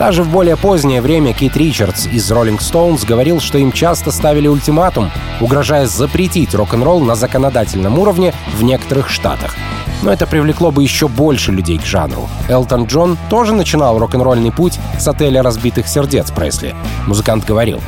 Даже 0.00 0.24
в 0.24 0.30
более 0.30 0.56
позднее 0.56 1.00
время 1.00 1.32
Кит 1.32 1.56
Ричардс 1.56 2.08
из 2.08 2.28
Rolling 2.28 2.58
Stones 2.58 3.06
говорил, 3.06 3.38
что 3.38 3.58
им 3.58 3.70
часто 3.70 4.10
ставили 4.10 4.48
ультиматум, 4.48 5.12
угрожая 5.40 5.86
запретить 5.86 6.56
рок-н-ролл 6.56 7.02
на 7.02 7.14
законодательном 7.14 8.00
уровне 8.00 8.34
в 8.56 8.64
некоторых 8.64 9.10
штатах 9.10 9.54
но 10.02 10.12
это 10.12 10.26
привлекло 10.26 10.70
бы 10.70 10.82
еще 10.82 11.08
больше 11.08 11.52
людей 11.52 11.78
к 11.78 11.84
жанру. 11.84 12.28
Элтон 12.48 12.84
Джон 12.84 13.16
тоже 13.30 13.54
начинал 13.54 13.98
рок-н-ролльный 13.98 14.52
путь 14.52 14.78
с 14.98 15.08
отеля 15.08 15.42
разбитых 15.42 15.88
сердец 15.88 16.30
Пресли. 16.30 16.74
Музыкант 17.06 17.44
говорил, 17.44 17.80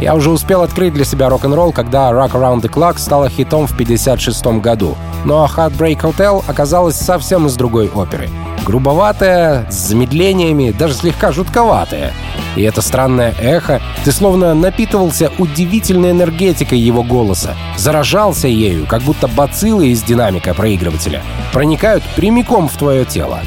я 0.00 0.14
уже 0.14 0.30
успел 0.30 0.62
открыть 0.62 0.94
для 0.94 1.04
себя 1.04 1.28
рок-н-ролл, 1.28 1.72
когда 1.72 2.10
Rock 2.10 2.32
Around 2.32 2.62
the 2.62 2.68
Clock 2.68 2.98
стала 2.98 3.28
хитом 3.28 3.66
в 3.66 3.72
1956 3.72 4.60
году. 4.60 4.96
Но 5.24 5.46
Heartbreak 5.46 6.00
Hotel 6.00 6.44
оказалась 6.48 6.96
совсем 6.96 7.46
из 7.46 7.54
другой 7.54 7.88
оперы. 7.88 8.28
Грубоватая, 8.64 9.66
с 9.70 9.88
замедлениями, 9.88 10.70
даже 10.70 10.94
слегка 10.94 11.32
жутковатая. 11.32 12.12
И 12.54 12.62
это 12.62 12.80
странное 12.82 13.34
эхо, 13.40 13.80
ты 14.04 14.12
словно 14.12 14.54
напитывался 14.54 15.32
удивительной 15.38 16.12
энергетикой 16.12 16.78
его 16.78 17.02
голоса, 17.02 17.56
заражался 17.76 18.48
ею, 18.48 18.86
как 18.86 19.02
будто 19.02 19.26
бациллы 19.26 19.88
из 19.88 20.02
динамика 20.02 20.54
проигрывателя 20.54 21.22
проникают 21.52 22.04
прямиком 22.14 22.68
в 22.68 22.76
твое 22.76 23.04
тело. 23.04 23.40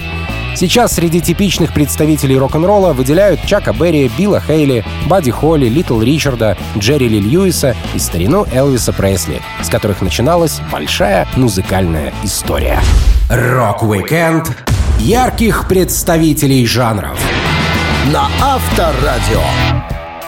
Сейчас 0.55 0.93
среди 0.93 1.19
типичных 1.19 1.73
представителей 1.73 2.37
рок-н-ролла 2.37 2.93
выделяют 2.93 3.41
Чака 3.45 3.73
Берри, 3.73 4.09
Билла 4.17 4.39
Хейли, 4.39 4.85
Бадди 5.05 5.29
Холли, 5.29 5.67
Литл 5.67 5.99
Ричарда, 5.99 6.57
Джерри 6.77 7.09
Ли 7.09 7.19
Льюиса 7.19 7.75
и 7.93 7.99
старину 7.99 8.45
Элвиса 8.53 8.93
Пресли, 8.93 9.41
с 9.61 9.67
которых 9.67 10.01
начиналась 10.01 10.61
большая 10.71 11.27
музыкальная 11.35 12.13
история. 12.23 12.79
Рок-викенд 13.29 14.74
ярких 14.99 15.67
представителей 15.67 16.65
жанров 16.65 17.19
на 18.11 18.27
Авторадио. 18.41 19.41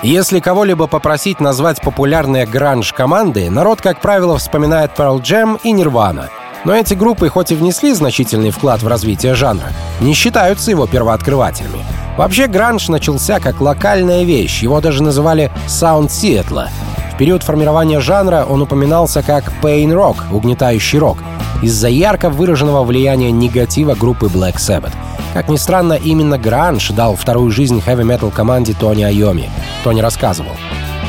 Если 0.04 0.40
кого-либо 0.40 0.88
попросить 0.88 1.40
назвать 1.40 1.82
популярные 1.82 2.46
гранж-команды, 2.46 3.50
народ, 3.50 3.82
как 3.82 4.00
правило, 4.02 4.38
вспоминает 4.38 4.92
Pearl 4.96 5.22
Jam 5.22 5.60
и 5.64 5.74
Nirvana— 5.74 6.30
но 6.68 6.76
эти 6.76 6.94
группы, 6.96 7.30
хоть 7.30 7.52
и 7.52 7.56
внесли 7.56 7.94
значительный 7.94 8.52
вклад 8.52 8.82
в 8.84 8.88
развитие 8.88 9.36
жанра, 9.36 9.68
не 10.02 10.14
считаются 10.14 10.72
его 10.72 10.86
первооткрывателями. 10.86 11.86
Вообще, 12.18 12.48
гранж 12.48 12.90
начался 12.90 13.40
как 13.40 13.62
локальная 13.62 14.24
вещь, 14.24 14.64
его 14.64 14.82
даже 14.82 15.02
называли 15.02 15.52
«саунд 15.68 16.12
Сиэтла». 16.12 16.70
Период 17.18 17.42
формирования 17.42 18.00
жанра 18.00 18.46
он 18.48 18.62
упоминался 18.62 19.24
как 19.24 19.52
«pain 19.64 19.90
rock»— 19.90 20.18
угнетающий 20.32 21.00
рок, 21.00 21.18
из-за 21.64 21.88
ярко 21.88 22.30
выраженного 22.30 22.84
влияния 22.84 23.32
негатива 23.32 23.96
группы 23.96 24.28
Black 24.28 24.58
Sabbath. 24.58 24.94
Как 25.34 25.50
ни 25.50 25.58
странно, 25.58 25.94
именно 25.94 26.38
гранж 26.38 26.92
дал 26.92 27.16
вторую 27.16 27.50
жизнь 27.50 27.82
хэви-метал 27.82 28.30
команде 28.30 28.76
Тони 28.80 29.02
Айоми. 29.02 29.50
Тони 29.84 30.00
рассказывал. 30.00 30.52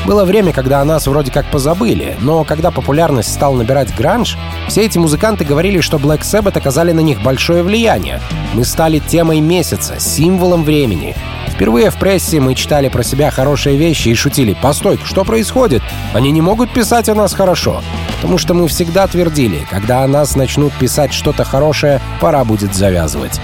Было 0.09 0.25
время, 0.25 0.53
когда 0.53 0.81
о 0.81 0.85
нас 0.85 1.05
вроде 1.05 1.31
как 1.31 1.51
позабыли, 1.51 2.17
но 2.19 2.43
когда 2.43 2.71
популярность 2.71 3.31
стал 3.31 3.53
набирать 3.53 3.95
гранж, 3.95 4.39
все 4.67 4.83
эти 4.83 4.97
музыканты 4.97 5.45
говорили, 5.45 5.81
что 5.81 5.97
Black 5.97 6.21
Sabbath 6.21 6.57
оказали 6.57 6.93
на 6.93 7.01
них 7.01 7.21
большое 7.21 7.61
влияние. 7.61 8.19
Мы 8.55 8.65
стали 8.65 8.97
темой 8.97 9.39
месяца, 9.39 9.99
символом 9.99 10.63
времени. 10.63 11.15
Впервые 11.49 11.91
в 11.91 11.97
прессе 11.97 12.39
мы 12.39 12.55
читали 12.55 12.89
про 12.89 13.03
себя 13.03 13.29
хорошие 13.29 13.77
вещи 13.77 14.09
и 14.09 14.15
шутили 14.15 14.57
«Постой, 14.59 14.99
что 15.05 15.23
происходит? 15.23 15.83
Они 16.15 16.31
не 16.31 16.41
могут 16.41 16.73
писать 16.73 17.07
о 17.07 17.13
нас 17.13 17.35
хорошо». 17.35 17.83
Потому 18.15 18.39
что 18.39 18.55
мы 18.55 18.67
всегда 18.67 19.05
твердили, 19.05 19.67
когда 19.69 20.03
о 20.03 20.07
нас 20.07 20.35
начнут 20.35 20.73
писать 20.73 21.13
что-то 21.13 21.43
хорошее, 21.43 22.01
пора 22.19 22.43
будет 22.45 22.73
завязывать. 22.73 23.39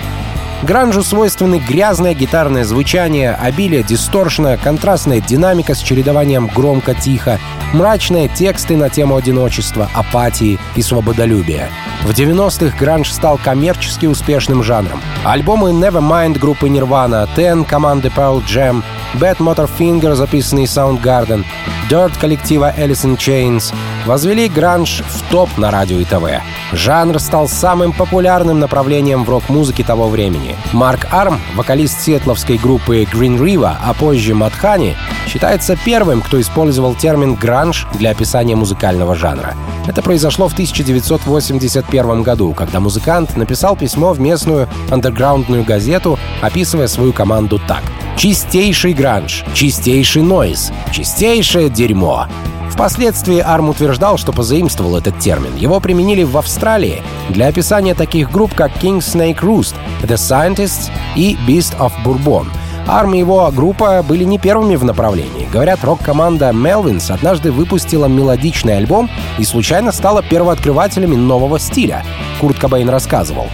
Гранжу 0.66 1.04
свойственны 1.04 1.60
грязное 1.60 2.16
гитарное 2.16 2.64
звучание, 2.64 3.36
обилие 3.36 3.84
дисторшна, 3.84 4.58
контрастная 4.58 5.22
динамика 5.22 5.76
с 5.76 5.80
чередованием 5.80 6.48
громко-тихо, 6.48 7.40
мрачные 7.74 8.30
тексты 8.30 8.76
на 8.76 8.90
тему 8.90 9.16
одиночества, 9.16 9.88
апатии 9.94 10.58
и 10.76 10.82
свободолюбия. 10.82 11.70
В 12.04 12.10
90-х 12.10 12.76
гранж 12.80 13.12
стал 13.12 13.38
коммерчески 13.38 14.08
успешным 14.08 14.64
жанром. 14.64 15.00
Альбомы 15.24 15.70
Nevermind 15.70 16.40
группы 16.40 16.68
Nirvana, 16.68 17.30
Ten 17.36 17.64
команды 17.64 18.08
Pearl 18.08 18.44
Jam, 18.48 18.82
Bad 19.14 19.38
Motor 19.38 19.70
Finger, 19.78 20.16
записанный 20.16 20.64
Soundgarden, 20.64 21.46
Dirt 21.92 22.18
коллектива 22.20 22.74
Alice 22.76 23.06
in 23.06 23.16
Chains 23.18 23.72
возвели 24.06 24.48
гранж 24.48 25.02
в 25.08 25.32
топ 25.32 25.50
на 25.58 25.72
радио 25.72 26.00
и 26.00 26.06
ТВ. 26.06 26.42
Жанр 26.72 27.20
стал 27.20 27.48
самым 27.48 27.92
популярным 27.92 28.60
направлением 28.60 29.24
в 29.24 29.30
рок-музыке 29.30 29.84
того 29.84 30.08
времени. 30.08 30.56
Марк 30.74 31.08
Арм, 31.12 31.40
вокалист 31.56 32.02
сиэтловской 32.02 32.58
группы 32.58 33.04
Green 33.04 33.40
River, 33.40 33.76
а 33.84 33.94
позже 33.94 34.34
Матхани, 34.34 34.96
считается 35.28 35.78
первым, 35.84 36.22
кто 36.22 36.40
использовал 36.40 36.96
термин 36.96 37.36
«гранж» 37.36 37.88
для 37.94 38.12
описания 38.12 38.56
музыкального 38.56 39.16
жанра. 39.16 39.56
Это 39.88 40.02
произошло 40.02 40.48
в 40.48 40.54
1981 40.54 42.24
году, 42.24 42.54
когда 42.54 42.80
музыкант 42.80 43.36
написал 43.38 43.76
письмо 43.76 44.14
в 44.14 44.20
местную 44.20 44.68
андерграундную 44.92 45.64
газету, 45.64 46.18
описывая 46.42 46.88
свою 46.88 47.14
команду 47.14 47.60
так. 47.68 47.84
«Чистейший 48.18 48.94
гранж, 48.94 49.44
чистейший 49.54 50.22
нойз, 50.22 50.72
чистейшее 50.92 51.70
дерьмо». 51.70 52.28
Впоследствии 52.76 53.40
Арм 53.40 53.70
утверждал, 53.70 54.18
что 54.18 54.34
позаимствовал 54.34 54.98
этот 54.98 55.18
термин. 55.18 55.56
Его 55.56 55.80
применили 55.80 56.24
в 56.24 56.38
Австралии 56.38 57.02
для 57.30 57.48
описания 57.48 57.96
таких 57.96 58.30
групп, 58.30 58.54
как 58.54 58.72
King 58.84 59.00
Snake 59.00 59.40
Roost, 59.40 59.76
The 60.04 60.16
Scientists 60.16 60.92
и 61.16 61.38
Beast 61.48 61.78
of 61.80 61.94
Bourbon— 62.04 62.48
Арм 62.88 63.16
и 63.16 63.20
его 63.20 63.50
группа 63.52 64.04
были 64.04 64.24
не 64.24 64.38
первыми 64.38 64.76
в 64.76 64.84
направлении. 64.84 65.48
Говорят, 65.52 65.84
рок-команда 65.84 66.50
Melvins 66.50 67.12
однажды 67.12 67.52
выпустила 67.52 68.06
мелодичный 68.06 68.78
альбом 68.78 69.10
и 69.40 69.44
случайно 69.44 69.92
стала 69.92 70.22
первооткрывателями 70.22 71.16
нового 71.16 71.60
стиля. 71.60 72.04
Курт 72.40 72.60
Кобейн 72.60 72.90
рассказывал. 72.90 73.48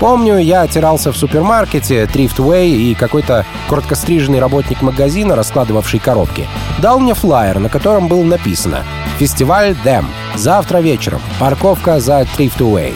Помню, 0.00 0.38
я 0.38 0.62
отирался 0.62 1.12
в 1.12 1.16
супермаркете 1.18 2.04
Thriftway, 2.04 2.68
и 2.68 2.94
какой-то 2.94 3.44
короткостриженный 3.68 4.40
работник 4.40 4.80
магазина, 4.80 5.36
раскладывавший 5.36 6.00
коробки, 6.00 6.48
дал 6.78 6.98
мне 6.98 7.12
флаер, 7.12 7.58
на 7.58 7.68
котором 7.68 8.08
было 8.08 8.24
написано 8.24 8.84
«Фестиваль 9.18 9.76
Them. 9.84 10.08
Завтра 10.36 10.78
вечером. 10.78 11.20
Парковка 11.38 12.00
за 12.00 12.22
Thriftway. 12.22 12.94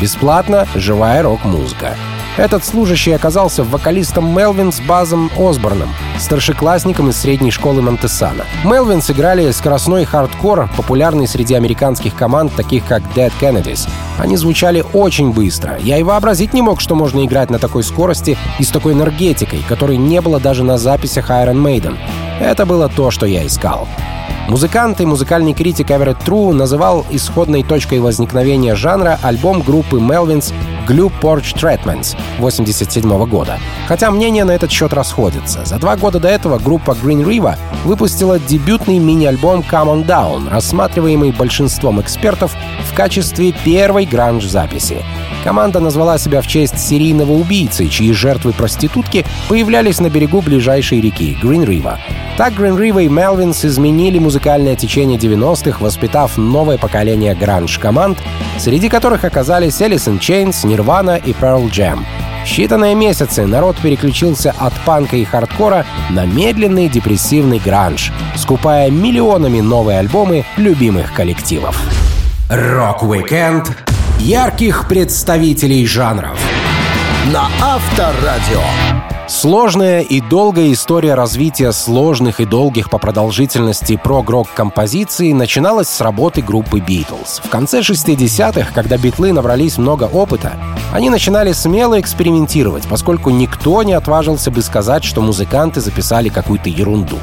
Бесплатно. 0.00 0.66
Живая 0.74 1.22
рок-музыка». 1.22 1.94
Этот 2.36 2.64
служащий 2.64 3.12
оказался 3.12 3.62
вокалистом 3.62 4.34
Melvins 4.36 4.80
Баззом 4.80 5.30
Осборном, 5.38 5.90
старшеклассником 6.18 7.10
из 7.10 7.16
средней 7.16 7.50
школы 7.52 7.80
Монтесана. 7.80 8.44
Melvins 8.64 9.02
играли 9.02 9.50
скоростной 9.52 10.04
хардкор, 10.04 10.68
популярный 10.76 11.28
среди 11.28 11.54
американских 11.54 12.16
команд, 12.16 12.52
таких 12.56 12.86
как 12.86 13.02
Dead 13.14 13.32
Kennedys. 13.40 13.88
Они 14.20 14.36
звучали 14.36 14.84
очень 14.92 15.32
быстро. 15.32 15.78
Я 15.80 15.96
и 15.96 16.02
вообразить 16.02 16.52
не 16.52 16.60
мог, 16.60 16.82
что 16.82 16.94
можно 16.94 17.24
играть 17.24 17.48
на 17.48 17.58
такой 17.58 17.82
скорости 17.82 18.36
и 18.58 18.64
с 18.64 18.68
такой 18.68 18.92
энергетикой, 18.92 19.64
которой 19.66 19.96
не 19.96 20.20
было 20.20 20.38
даже 20.38 20.62
на 20.62 20.76
записях 20.76 21.30
Iron 21.30 21.54
Maiden. 21.54 21.96
Это 22.38 22.66
было 22.66 22.90
то, 22.90 23.10
что 23.10 23.24
я 23.24 23.46
искал. 23.46 23.88
Музыкант 24.46 25.00
и 25.00 25.06
музыкальный 25.06 25.54
критик 25.54 25.90
Эверетт 25.90 26.22
Тру 26.22 26.52
называл 26.52 27.06
исходной 27.10 27.62
точкой 27.62 28.00
возникновения 28.00 28.74
жанра 28.74 29.18
альбом 29.22 29.62
группы 29.62 29.96
Melvins 29.96 30.52
Glue 30.86 31.12
Porch 31.20 31.54
Treatments 31.54 32.16
1987 32.38 33.26
года. 33.26 33.58
Хотя 33.86 34.10
мнения 34.10 34.44
на 34.44 34.52
этот 34.52 34.70
счет 34.70 34.92
расходятся. 34.92 35.64
За 35.64 35.78
два 35.78 35.96
года 35.96 36.20
до 36.20 36.28
этого 36.28 36.58
группа 36.58 36.92
Green 36.92 37.24
River 37.24 37.56
выпустила 37.84 38.38
дебютный 38.38 38.98
мини-альбом 38.98 39.64
Come 39.70 40.04
On 40.04 40.06
Down, 40.06 40.50
рассматриваемый 40.50 41.32
большинством 41.32 42.00
экспертов 42.00 42.54
в 42.90 42.94
качестве 42.94 43.52
первой 43.64 44.06
гранж-записи. 44.06 44.98
Команда 45.44 45.80
назвала 45.80 46.18
себя 46.18 46.42
в 46.42 46.46
честь 46.46 46.78
серийного 46.78 47.32
убийцы, 47.32 47.88
чьи 47.88 48.12
жертвы 48.12 48.52
проститутки 48.52 49.24
появлялись 49.48 50.00
на 50.00 50.10
берегу 50.10 50.42
ближайшей 50.42 51.00
реки 51.00 51.36
Green 51.42 51.64
River. 51.64 51.96
Так 52.40 52.54
Green 52.54 52.78
River 52.78 53.04
и 53.04 53.08
Melvins 53.08 53.66
изменили 53.66 54.18
музыкальное 54.18 54.74
течение 54.74 55.18
90-х, 55.18 55.76
воспитав 55.84 56.38
новое 56.38 56.78
поколение 56.78 57.34
гранж-команд, 57.34 58.16
среди 58.58 58.88
которых 58.88 59.24
оказались 59.24 59.82
Alice 59.82 60.10
in 60.10 60.18
Chains, 60.18 60.64
Nirvana 60.64 61.22
и 61.22 61.32
Pearl 61.32 61.70
Jam. 61.70 61.98
В 62.42 62.46
считанные 62.46 62.94
месяцы 62.94 63.44
народ 63.44 63.76
переключился 63.76 64.54
от 64.58 64.72
панка 64.86 65.18
и 65.18 65.24
хардкора 65.26 65.84
на 66.08 66.24
медленный 66.24 66.88
депрессивный 66.88 67.58
гранж, 67.58 68.10
скупая 68.36 68.90
миллионами 68.90 69.60
новые 69.60 69.98
альбомы 69.98 70.46
любимых 70.56 71.12
коллективов. 71.12 71.78
Рок-викенд 72.48 73.70
ярких 74.18 74.88
представителей 74.88 75.86
жанров 75.86 76.40
на 77.34 77.50
Авторадио. 77.60 78.62
Сложная 79.30 80.00
и 80.00 80.20
долгая 80.20 80.72
история 80.72 81.14
развития 81.14 81.70
сложных 81.70 82.40
и 82.40 82.44
долгих 82.44 82.90
по 82.90 82.98
продолжительности 82.98 83.96
прог-рок 83.96 84.48
композиций 84.52 85.32
начиналась 85.32 85.88
с 85.88 86.00
работы 86.00 86.42
группы 86.42 86.80
Beatles. 86.80 87.40
В 87.44 87.48
конце 87.48 87.78
60-х, 87.78 88.72
когда 88.74 88.96
битлы 88.96 89.32
набрались 89.32 89.78
много 89.78 90.10
опыта, 90.12 90.54
они 90.92 91.10
начинали 91.10 91.52
смело 91.52 92.00
экспериментировать, 92.00 92.88
поскольку 92.88 93.30
никто 93.30 93.84
не 93.84 93.92
отважился 93.92 94.50
бы 94.50 94.62
сказать, 94.62 95.04
что 95.04 95.20
музыканты 95.20 95.80
записали 95.80 96.28
какую-то 96.28 96.68
ерунду. 96.68 97.16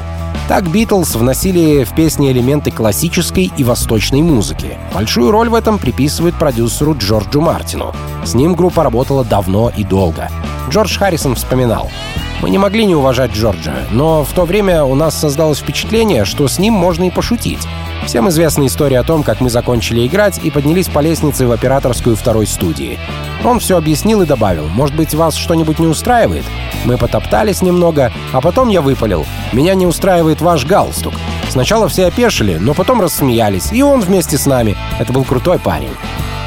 Так 0.48 0.70
Битлз 0.70 1.14
вносили 1.14 1.84
в 1.84 1.94
песни 1.94 2.32
элементы 2.32 2.70
классической 2.70 3.52
и 3.54 3.64
восточной 3.64 4.22
музыки. 4.22 4.78
Большую 4.94 5.30
роль 5.30 5.50
в 5.50 5.54
этом 5.54 5.78
приписывают 5.78 6.38
продюсеру 6.38 6.96
Джорджу 6.96 7.42
Мартину. 7.42 7.94
С 8.24 8.32
ним 8.32 8.54
группа 8.54 8.82
работала 8.82 9.26
давно 9.26 9.70
и 9.76 9.84
долго. 9.84 10.30
Джордж 10.70 10.96
Харрисон 10.98 11.34
вспоминал. 11.34 11.90
Мы 12.40 12.50
не 12.50 12.58
могли 12.58 12.86
не 12.86 12.94
уважать 12.94 13.32
Джорджа, 13.32 13.74
но 13.90 14.22
в 14.22 14.32
то 14.32 14.44
время 14.44 14.84
у 14.84 14.94
нас 14.94 15.18
создалось 15.18 15.58
впечатление, 15.58 16.24
что 16.24 16.46
с 16.46 16.58
ним 16.58 16.72
можно 16.72 17.04
и 17.04 17.10
пошутить. 17.10 17.66
Всем 18.06 18.28
известна 18.28 18.66
история 18.66 19.00
о 19.00 19.04
том, 19.04 19.24
как 19.24 19.40
мы 19.40 19.50
закончили 19.50 20.06
играть 20.06 20.38
и 20.42 20.50
поднялись 20.50 20.86
по 20.86 21.00
лестнице 21.00 21.46
в 21.46 21.52
операторскую 21.52 22.14
второй 22.14 22.46
студии. 22.46 22.98
Он 23.44 23.58
все 23.58 23.76
объяснил 23.76 24.22
и 24.22 24.26
добавил, 24.26 24.68
может 24.68 24.94
быть, 24.94 25.14
вас 25.14 25.34
что-нибудь 25.34 25.80
не 25.80 25.88
устраивает? 25.88 26.44
Мы 26.84 26.96
потоптались 26.96 27.60
немного, 27.60 28.12
а 28.32 28.40
потом 28.40 28.68
я 28.68 28.82
выпалил. 28.82 29.26
Меня 29.52 29.74
не 29.74 29.86
устраивает 29.86 30.40
ваш 30.40 30.64
галстук. 30.64 31.14
Сначала 31.48 31.88
все 31.88 32.06
опешили, 32.06 32.56
но 32.56 32.72
потом 32.72 33.00
рассмеялись, 33.00 33.72
и 33.72 33.82
он 33.82 34.00
вместе 34.00 34.38
с 34.38 34.46
нами. 34.46 34.76
Это 35.00 35.12
был 35.12 35.24
крутой 35.24 35.58
парень. 35.58 35.94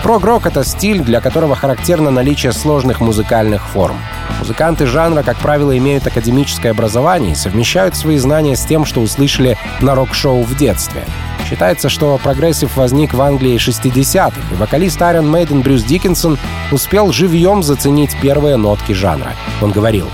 Прог-рок— 0.03 0.45
это 0.47 0.63
стиль, 0.63 1.01
для 1.01 1.21
которого 1.21 1.55
характерно 1.55 2.11
наличие 2.11 2.53
сложных 2.53 3.01
музыкальных 3.01 3.67
форм. 3.67 3.97
Музыканты 4.41 4.87
жанра, 4.87 5.21
как 5.21 5.37
правило, 5.37 5.77
имеют 5.77 6.07
академическое 6.07 6.71
образование 6.71 7.33
и 7.33 7.35
совмещают 7.35 7.95
свои 7.95 8.17
знания 8.17 8.55
с 8.55 8.65
тем, 8.65 8.85
что 8.85 8.99
услышали 8.99 9.55
на 9.81 9.93
рок-шоу 9.93 10.41
в 10.41 10.57
детстве. 10.57 11.05
Считается, 11.47 11.89
что 11.89 12.19
прогрессив 12.21 12.75
возник 12.75 13.13
в 13.13 13.21
Англии 13.21 13.57
60-х, 13.57 14.35
и 14.51 14.55
вокалист 14.55 14.99
Iron 14.99 15.29
Maiden 15.29 15.61
Брюс 15.61 15.83
Диккенсон 15.83 16.39
успел 16.71 17.11
живьем 17.11 17.61
заценить 17.61 18.17
первые 18.19 18.57
нотки 18.57 18.93
жанра. 18.93 19.33
Он 19.61 19.71
говорил, 19.71 20.09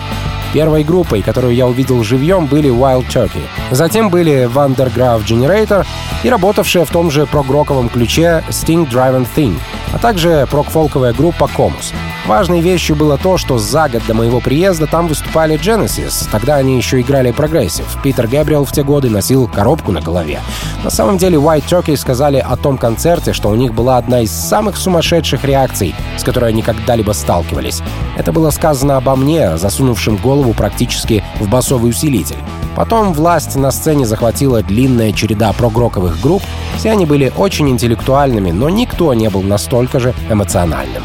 Первой 0.53 0.83
группой, 0.83 1.21
которую 1.21 1.53
я 1.53 1.67
увидел 1.67 2.03
живьем, 2.03 2.47
были 2.47 2.69
Wild 2.69 3.07
Turkey. 3.09 3.43
Затем 3.69 4.09
были 4.09 4.49
Van 4.49 4.69
der 4.69 4.90
Graaf 4.90 5.23
Generator 5.25 5.85
и 6.23 6.29
работавшая 6.29 6.85
в 6.85 6.89
том 6.89 7.11
же 7.11 7.25
прог-роковом 7.25 7.89
ключе 7.89 8.43
String 8.49 8.89
Driven 8.89 9.27
Thing, 9.35 9.57
а 9.93 9.97
также 9.97 10.47
прог-фолковая 10.49 11.13
группа 11.13 11.49
Comus. 11.57 11.93
Важной 12.27 12.59
вещью 12.59 12.97
было 12.97 13.17
то, 13.17 13.37
что 13.37 13.57
за 13.57 13.87
год 13.87 14.01
до 14.05 14.13
моего 14.13 14.41
приезда 14.41 14.85
там 14.85 15.07
выступали 15.07 15.57
Genesis. 15.57 16.27
Тогда 16.29 16.55
они 16.57 16.75
еще 16.75 16.99
играли 16.99 17.31
прогрессив. 17.31 17.85
Питер 18.03 18.27
Гэбриэл 18.27 18.65
в 18.65 18.71
те 18.73 18.83
годы 18.83 19.09
носил 19.09 19.47
коробку 19.47 19.93
на 19.93 20.01
голове. 20.01 20.41
На 20.83 20.89
самом 20.89 21.17
деле 21.17 21.37
Wild 21.37 21.63
Turkey 21.69 21.95
сказали 21.95 22.37
о 22.37 22.57
том 22.57 22.77
концерте, 22.77 23.31
что 23.31 23.47
у 23.47 23.55
них 23.55 23.73
была 23.73 23.97
одна 23.97 24.21
из 24.21 24.31
самых 24.31 24.75
сумасшедших 24.75 25.45
реакций, 25.45 25.95
с 26.17 26.23
которой 26.23 26.49
они 26.49 26.61
когда-либо 26.61 27.13
сталкивались. 27.13 27.81
Это 28.17 28.33
было 28.33 28.49
сказано 28.49 28.97
обо 28.97 29.15
мне, 29.15 29.57
засунувшим 29.57 30.17
голову 30.17 30.53
практически 30.53 31.23
в 31.39 31.47
басовый 31.49 31.91
усилитель. 31.91 32.37
Потом 32.75 33.13
власть 33.13 33.55
на 33.55 33.71
сцене 33.71 34.05
захватила 34.05 34.61
длинная 34.61 35.11
череда 35.13 35.53
прогроковых 35.53 36.21
групп. 36.21 36.43
Все 36.77 36.91
они 36.91 37.05
были 37.05 37.31
очень 37.35 37.69
интеллектуальными, 37.69 38.51
но 38.51 38.69
никто 38.69 39.13
не 39.13 39.29
был 39.29 39.41
настолько 39.41 39.76
же 39.99 40.13
эмоциональным. 40.29 41.03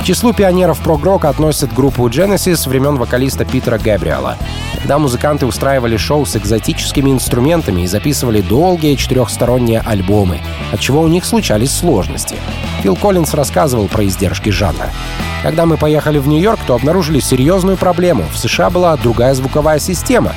К 0.00 0.02
числу 0.02 0.32
пионеров 0.32 0.78
прогрока 0.78 1.28
относят 1.28 1.74
группу 1.74 2.08
Genesis 2.08 2.66
времен 2.66 2.96
вокалиста 2.96 3.44
Питера 3.44 3.76
Габриэла. 3.76 4.38
Когда 4.74 4.98
музыканты 4.98 5.44
устраивали 5.44 5.98
шоу 5.98 6.24
с 6.24 6.36
экзотическими 6.36 7.10
инструментами 7.10 7.82
и 7.82 7.86
записывали 7.86 8.40
долгие 8.40 8.94
четырехсторонние 8.94 9.80
альбомы, 9.80 10.40
от 10.72 10.80
чего 10.80 11.02
у 11.02 11.08
них 11.08 11.26
случались 11.26 11.72
сложности. 11.72 12.36
Фил 12.82 12.96
Коллинз 12.96 13.34
рассказывал 13.34 13.88
про 13.88 14.06
издержки 14.06 14.48
жанра. 14.48 14.90
Когда 15.42 15.66
мы 15.66 15.76
поехали 15.76 16.18
в 16.18 16.26
Нью-Йорк, 16.26 16.60
то 16.66 16.74
обнаружили 16.74 17.20
серьезную 17.20 17.76
проблему. 17.76 18.24
В 18.32 18.38
США 18.38 18.70
была 18.70 18.96
другая 18.96 19.34
звуковая 19.34 19.78
система. 19.78 20.32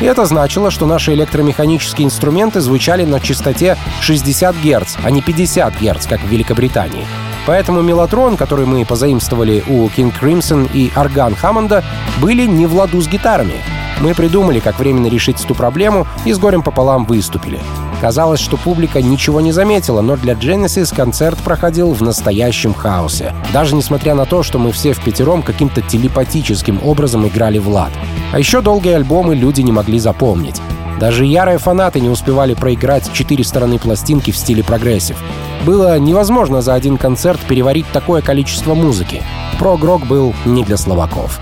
И 0.00 0.04
это 0.04 0.26
значило, 0.26 0.70
что 0.70 0.86
наши 0.86 1.14
электромеханические 1.14 2.06
инструменты 2.06 2.60
звучали 2.60 3.04
на 3.04 3.20
частоте 3.20 3.76
60 4.00 4.56
Гц, 4.56 4.96
а 5.02 5.10
не 5.10 5.22
50 5.22 5.80
Гц, 5.80 6.06
как 6.06 6.20
в 6.20 6.28
Великобритании. 6.28 7.06
Поэтому 7.46 7.80
мелатрон, 7.80 8.36
который 8.36 8.66
мы 8.66 8.84
позаимствовали 8.84 9.64
у 9.66 9.86
King 9.88 10.12
Crimson 10.18 10.70
и 10.72 10.92
орган 10.94 11.34
Хаммонда, 11.34 11.82
были 12.20 12.46
не 12.46 12.66
в 12.66 12.74
ладу 12.74 13.00
с 13.00 13.08
гитарами. 13.08 13.54
Мы 14.00 14.14
придумали, 14.14 14.60
как 14.60 14.78
временно 14.78 15.08
решить 15.08 15.42
эту 15.42 15.54
проблему, 15.54 16.06
и 16.24 16.32
с 16.32 16.38
горем 16.38 16.62
пополам 16.62 17.04
выступили. 17.04 17.60
Казалось, 18.00 18.40
что 18.40 18.56
публика 18.56 19.02
ничего 19.02 19.40
не 19.40 19.50
заметила, 19.50 20.00
но 20.02 20.16
для 20.16 20.34
Genesis 20.34 20.94
концерт 20.94 21.38
проходил 21.38 21.92
в 21.92 22.02
настоящем 22.02 22.72
хаосе. 22.72 23.34
Даже 23.52 23.74
несмотря 23.74 24.14
на 24.14 24.24
то, 24.24 24.44
что 24.44 24.58
мы 24.58 24.70
все 24.70 24.92
впятером 24.92 25.42
каким-то 25.42 25.82
телепатическим 25.82 26.80
образом 26.84 27.26
играли 27.26 27.58
в 27.58 27.68
лад. 27.68 27.90
А 28.32 28.38
еще 28.38 28.60
долгие 28.60 28.94
альбомы 28.94 29.34
люди 29.34 29.62
не 29.62 29.72
могли 29.72 29.98
запомнить. 29.98 30.60
Даже 31.00 31.24
ярые 31.24 31.58
фанаты 31.58 32.00
не 32.00 32.08
успевали 32.08 32.54
проиграть 32.54 33.12
четыре 33.12 33.44
стороны 33.44 33.78
пластинки 33.78 34.30
в 34.30 34.36
стиле 34.36 34.62
прогрессив. 34.64 35.16
Было 35.64 35.98
невозможно 35.98 36.60
за 36.60 36.74
один 36.74 36.98
концерт 36.98 37.40
переварить 37.40 37.86
такое 37.92 38.22
количество 38.22 38.74
музыки. 38.74 39.22
Прог-рок 39.58 40.06
был 40.06 40.34
не 40.44 40.64
для 40.64 40.76
слабаков. 40.76 41.40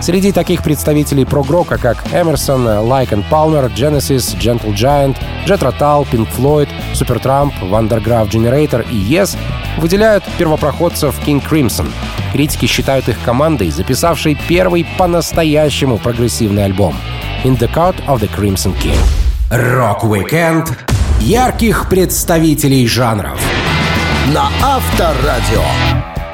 Среди 0.00 0.30
таких 0.30 0.62
представителей 0.62 1.24
прог-рока, 1.24 1.76
как 1.76 1.98
Emerson, 2.12 2.66
Lake & 2.66 3.10
Palmer, 3.28 3.64
Genesis, 3.66 4.38
Gentle 4.38 4.72
Giant, 4.72 5.16
Jethro 5.46 5.58
Tull, 5.58 6.06
Pink 6.10 6.28
Floyd, 6.36 6.68
Supertramp, 6.94 7.52
Van 7.60 7.79
der 7.79 7.98
Graaf 7.98 8.30
Generator 8.30 8.86
и 8.90 8.94
Yes, 8.94 9.36
выделяют 9.76 10.24
первопроходцев 10.38 11.14
King 11.26 11.42
Crimson. 11.46 11.88
Критики 12.32 12.66
считают 12.66 13.08
их 13.08 13.16
командой, 13.24 13.70
записавшей 13.70 14.38
первый 14.48 14.86
по-настоящему 14.96 15.98
прогрессивный 15.98 16.64
альбом 16.64 16.94
«In 17.44 17.58
the 17.58 17.72
Court 17.72 17.96
of 18.06 18.20
the 18.20 18.30
Crimson 18.34 18.74
King». 18.80 18.98
Рок-викенд 19.50 20.78
ярких 21.20 21.88
представителей 21.88 22.86
жанров 22.86 23.40
на 24.32 24.48
Авторадио. 24.62 25.62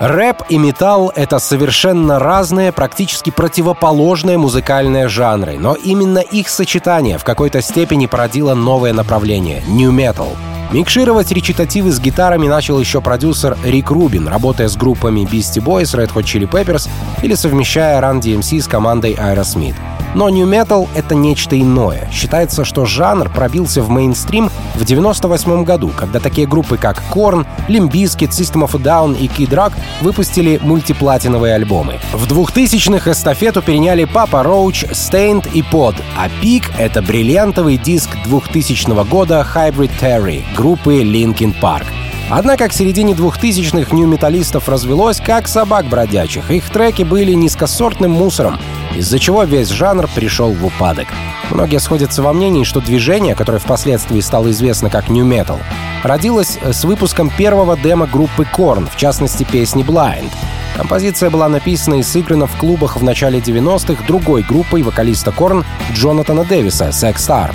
Рэп 0.01 0.43
и 0.49 0.59
металл— 0.59 1.13
это 1.15 1.39
совершенно 1.39 2.19
разные, 2.19 2.73
практически 2.73 3.31
противоположные 3.31 4.39
музыкальные 4.39 5.09
жанры, 5.09 5.57
но 5.59 5.75
именно 5.75 6.19
их 6.19 6.49
сочетание 6.49 7.17
в 7.17 7.25
какой-то 7.25 7.63
степени 7.63 8.07
породило 8.07 8.55
новое 8.55 8.93
направление— 8.93 9.63
Metal— 9.69 10.37
Микшировать 10.73 11.31
речитативы 11.31 11.93
с 11.93 12.01
гитарами 12.01 12.49
начал 12.49 12.81
еще 12.81 13.01
продюсер 13.01 13.57
Рик 13.65 13.91
Рубин, 13.91 14.27
работая 14.27 14.69
с 14.69 14.77
группами 14.77 15.21
Beastie 15.21 15.63
Boys, 15.63 15.95
Red 15.95 16.13
Hot 16.13 16.25
Chili 16.25 16.49
Peppers 16.51 16.89
или 17.23 17.35
совмещая 17.35 18.01
Run 18.01 18.21
DMC 18.21 18.61
с 18.61 18.67
командой 18.67 19.15
Aerosmith. 19.15 19.77
Но 20.15 20.29
New 20.29 20.47
Metal— 20.47 20.89
это 20.95 21.15
нечто 21.15 21.61
иное. 21.61 22.09
Считается, 22.13 22.65
что 22.65 22.87
жанр 22.87 23.29
пробился 23.31 23.83
в 23.83 23.91
мейнстрим 23.91 24.49
в 24.77 24.85
98 24.85 25.65
году, 25.65 25.91
когда 25.97 26.21
такие 26.21 26.47
группы, 26.47 26.77
как 26.77 27.03
Korn, 27.13 27.45
Limp 27.69 27.91
System 27.91 28.65
of 28.65 28.77
a 28.77 28.83
Down 28.83 29.19
и 29.19 29.27
Kid 29.27 29.51
Rock 29.51 29.73
выпустили 30.01 30.61
мультиплатиновые 30.63 31.55
альбомы. 31.55 31.99
В 32.13 32.27
2000-х 32.33 33.11
эстафету 33.11 33.61
переняли 33.61 34.05
Papa 34.05 34.45
Roach, 34.45 34.89
Stained 34.93 35.49
и 35.53 35.63
Pod, 35.63 35.97
а 36.17 36.29
пик— 36.41 36.71
это 36.79 37.03
бриллиантовый 37.03 37.77
диск 37.77 38.11
2000 38.25 39.05
года 39.09 39.45
Hybrid 39.55 39.91
Theory 40.01 40.45
группы 40.55 41.03
Linkin 41.03 41.55
Park. 41.61 41.85
Однако 42.31 42.69
к 42.69 42.73
середине 42.73 43.13
2000-х 43.13 43.95
нью-металлистов 43.95 44.69
развелось 44.69 45.21
как 45.21 45.47
собак 45.47 45.87
бродячих. 45.87 46.51
Их 46.51 46.71
треки 46.71 47.03
были 47.03 47.33
низкосортным 47.33 48.13
мусором, 48.13 48.59
из-за 48.97 49.19
чего 49.19 49.45
весь 49.45 49.69
жанр 49.69 50.09
пришел 50.15 50.53
в 50.53 50.65
упадок. 50.65 51.09
Многие 51.51 51.79
сходятся 51.81 52.23
во 52.23 52.33
мнении, 52.33 52.65
что 52.65 52.81
движение, 52.81 53.35
которое 53.35 53.59
впоследствии 53.59 54.21
стало 54.21 54.51
известно 54.53 54.89
как 54.89 55.11
New 55.11 55.27
Metal, 55.27 55.59
родилось 56.03 56.59
с 56.63 56.85
выпуском 56.85 57.31
первого 57.31 57.77
демо 57.77 58.07
группы 58.07 58.47
Korn, 58.51 58.89
в 58.91 58.97
частности 58.97 59.45
песни 59.45 59.85
Blind. 59.85 60.31
Композиция 60.77 61.31
была 61.31 61.49
написана 61.49 61.97
и 61.97 62.03
сыграна 62.03 62.47
в 62.47 62.57
клубах 62.57 62.97
в 62.97 63.05
начале 63.05 63.39
90-х 63.39 64.03
другой 64.07 64.43
группой 64.43 64.83
вокалиста 64.83 65.31
Корн 65.31 65.65
Джонатана 65.93 66.45
Дэвиса 66.45 66.89
«Sex 66.89 67.17
Star». 67.17 67.55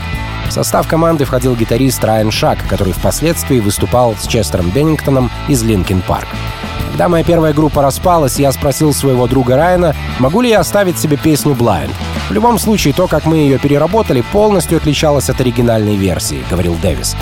В 0.50 0.52
состав 0.52 0.88
команды 0.88 1.26
входил 1.26 1.56
гитарист 1.56 2.04
Райан 2.04 2.32
Шак, 2.32 2.68
который 2.68 2.92
впоследствии 2.92 3.60
выступал 3.60 4.16
с 4.20 4.26
Честером 4.26 4.72
Беннингтоном 4.72 5.30
из 5.48 5.62
Linkin 5.62 6.02
Park. 6.02 6.28
Когда 6.90 7.08
моя 7.08 7.24
первая 7.24 7.54
группа 7.54 7.84
распалась, 7.84 8.40
я 8.40 8.52
спросил 8.52 8.92
своего 8.92 9.28
друга 9.28 9.56
Райана, 9.56 9.96
могу 10.18 10.42
ли 10.42 10.50
я 10.50 10.62
оставить 10.62 10.98
себе 10.98 11.18
песню 11.18 11.54
Blind. 11.54 11.92
В 12.30 12.34
любом 12.34 12.58
случае, 12.58 12.96
то, 12.96 13.08
как 13.08 13.28
мы 13.28 13.38
ее 13.38 13.60
переработали, 13.60 14.22
полностью 14.22 14.78
отличалось 14.78 15.30
от 15.30 15.40
оригинальной 15.40 15.96
версии, 15.96 16.44
говорил 16.50 16.76
Дэвис. 16.82 17.16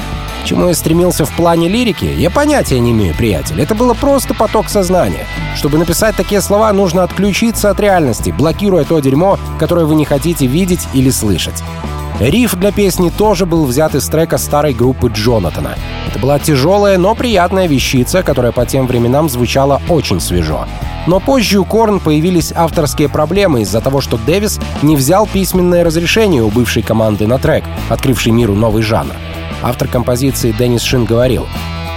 Чему 0.45 0.69
я 0.69 0.73
стремился 0.73 1.25
в 1.25 1.31
плане 1.35 1.67
лирики, 1.67 2.05
я 2.05 2.29
понятия 2.29 2.79
не 2.79 2.91
имею, 2.91 3.13
приятель. 3.13 3.61
Это 3.61 3.75
было 3.75 3.93
просто 3.93 4.33
поток 4.33 4.69
сознания. 4.69 5.25
Чтобы 5.57 5.77
написать 5.77 6.15
такие 6.15 6.39
слова, 6.39 6.71
нужно 6.71 7.03
отключиться 7.03 7.69
от 7.69 7.81
реальности, 7.81 8.31
блокируя 8.31 8.85
то 8.85 8.99
дерьмо, 8.99 9.37
которое 9.59 9.85
вы 9.85 9.95
не 9.95 10.05
хотите 10.05 10.47
видеть 10.47 10.87
или 10.93 11.09
слышать. 11.09 11.61
Риф 12.19 12.55
для 12.55 12.71
песни 12.71 13.11
тоже 13.11 13.45
был 13.45 13.65
взят 13.65 13.93
из 13.93 14.07
трека 14.07 14.39
старой 14.39 14.73
группы 14.73 15.11
Джонатана. 15.13 15.75
Это 16.07 16.17
была 16.17 16.39
тяжелая, 16.39 16.97
но 16.97 17.13
приятная 17.13 17.67
вещица, 17.67 18.23
которая 18.23 18.51
по 18.51 18.65
тем 18.65 18.87
временам 18.87 19.29
звучала 19.29 19.83
очень 19.87 20.19
свежо. 20.19 20.65
Но 21.05 21.19
позже 21.19 21.59
у 21.59 21.65
Корн 21.65 21.99
появились 21.99 22.51
авторские 22.55 23.07
проблемы 23.07 23.61
из-за 23.61 23.81
того, 23.81 24.01
что 24.01 24.17
Дэвис 24.17 24.59
не 24.81 24.95
взял 24.95 25.27
письменное 25.27 25.83
разрешение 25.83 26.41
у 26.41 26.49
бывшей 26.49 26.81
команды 26.81 27.27
на 27.27 27.37
трек, 27.37 27.63
открывший 27.87 28.31
миру 28.31 28.55
новый 28.55 28.81
жанр. 28.81 29.13
Автор 29.61 29.87
композиции 29.87 30.55
Деннис 30.57 30.81
Шин 30.81 31.05
говорил, 31.05 31.45